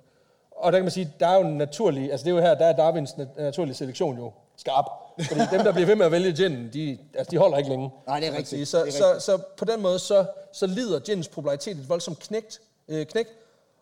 [0.50, 2.54] Og der kan man sige, der er jo en naturlig, altså det er jo her,
[2.54, 4.84] der er Darwins nat- naturlige selektion jo skarp.
[5.28, 7.90] Fordi dem, der bliver ved med at vælge gin, de, altså de holder ikke længe.
[8.06, 8.68] Nej, det er rigtigt.
[8.68, 12.18] Så, Det er så, så på den måde, så, så lider ginens popularitet et voldsomt
[12.18, 13.26] knægt, øh, knæk.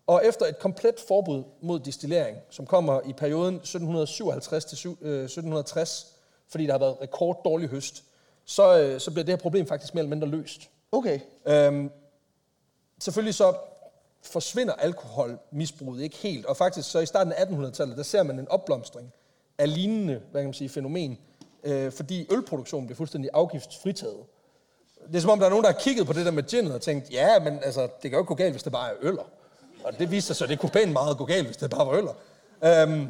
[0.06, 5.24] Og efter et komplet forbud mod distillering, som kommer i perioden 1757 til syv- øh,
[5.24, 6.06] 1760,
[6.48, 8.02] fordi der har været rekord dårlig høst,
[8.44, 10.70] så, øh, så bliver det her problem faktisk mere eller mindre løst.
[10.92, 11.20] Okay.
[11.46, 11.90] Øhm,
[13.00, 13.54] selvfølgelig så
[14.22, 18.48] forsvinder alkoholmisbruget ikke helt, og faktisk så i starten af 1800-tallet, der ser man en
[18.48, 19.12] opblomstring
[19.58, 21.18] af lignende hvad kan man sige, fænomen,
[21.64, 24.18] øh, fordi ølproduktionen bliver fuldstændig afgiftsfritaget.
[25.06, 26.74] Det er som om, der er nogen, der har kigget på det der med ginnet
[26.74, 28.94] og tænkt, ja, men altså, det kan jo ikke gå galt, hvis det bare er
[29.00, 29.24] øller.
[29.84, 31.86] Og det viser sig så, at det kunne pænt meget gå galt, hvis det bare
[31.86, 32.12] var øller.
[32.64, 33.08] Øhm,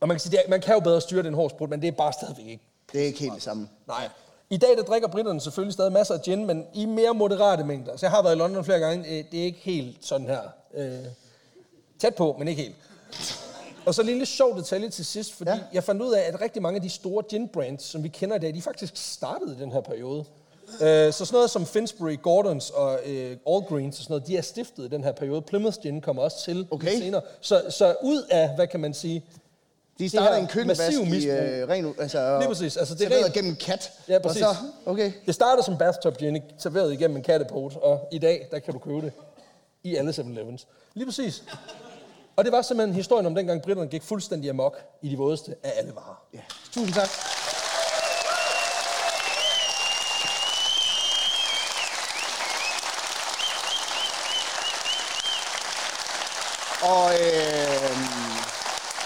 [0.00, 1.88] og man kan sige, er- man kan jo bedre styre den hård sprut, men det
[1.88, 3.68] er bare stadigvæk ikke Det er ikke helt det samme.
[3.86, 4.08] Nej.
[4.52, 7.96] I dag der drikker britterne selvfølgelig stadig masser af gin, men i mere moderate mængder.
[7.96, 9.08] Så jeg har været i London flere gange.
[9.18, 10.40] Øh, Det er ikke helt sådan her.
[10.74, 10.98] Øh,
[11.98, 12.74] tæt på, men ikke helt.
[13.86, 15.58] Og så en lille sjov detalje til sidst, fordi Ja.
[15.72, 18.38] jeg fandt ud af, at rigtig mange af de store gin-brands, som vi kender i
[18.38, 20.24] dag, de faktisk startede i den her periode.
[20.82, 24.36] Øh, så sådan noget som Finsbury, Gordons og øh, All Greens og sådan noget, de
[24.36, 25.42] er stiftet i den her periode.
[25.42, 26.98] Plymouth Gin kommer også til Okay.
[26.98, 27.20] senere.
[27.40, 29.24] Så, så ud af, hvad kan man sige,
[30.00, 31.94] De her en køkkenvask i øh, ren...
[31.98, 32.76] Altså, Lige præcis.
[32.76, 33.92] Altså, det er serveret gennem kat.
[34.08, 34.42] Ja, præcis.
[34.42, 35.12] Og så, okay.
[35.26, 38.78] Det startede som bathtub gin, serveret igennem en kattepot, og i dag, der kan du
[38.78, 39.12] købe det
[39.82, 40.66] i alle 7-Elevens.
[40.94, 41.44] Lige præcis.
[42.36, 45.72] Og det var simpelthen historien om dengang britterne gik fuldstændig amok i de vådeste af
[45.76, 46.24] alle varer.
[46.34, 46.40] Ja.
[46.72, 47.08] Tusind tak.
[56.82, 58.29] Og øh,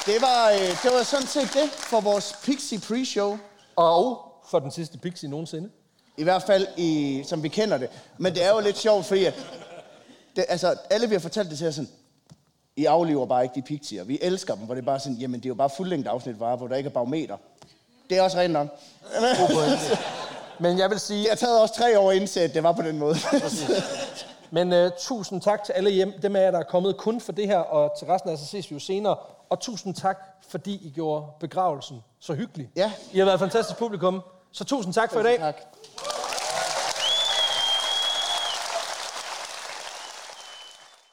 [0.06, 3.38] det, var, øh, det var sådan set det for vores Pixie Pre-show.
[3.76, 4.18] Og
[4.50, 5.70] for den sidste pixie nogensinde.
[6.16, 7.88] I hvert fald, i, som vi kender det.
[8.18, 9.34] Men det er jo lidt sjovt, fordi at,
[10.36, 11.88] det, altså, alle vi har fortalt det til os sådan,
[12.76, 14.04] I aflever bare ikke de pixier.
[14.04, 16.40] Vi elsker dem, hvor det er bare sådan, jamen det er jo bare fuldlængde afsnit
[16.40, 17.36] varer, hvor der ikke er barometer.
[18.10, 18.68] Det er også rent nok.
[20.60, 22.82] Men jeg vil sige, Det har taget også tre år at at det var på
[22.82, 23.16] den måde.
[24.50, 27.32] men uh, tusind tak til alle hjem, dem af jer, der er kommet kun for
[27.32, 29.16] det her, og til resten af så ses vi jo senere.
[29.50, 30.18] Og tusind tak,
[30.48, 32.70] fordi I gjorde begravelsen så hyggelig.
[32.76, 32.92] Ja.
[33.12, 34.22] I har været et fantastisk publikum,
[34.52, 35.38] så tusind tak for i dag.
[35.38, 35.62] tak.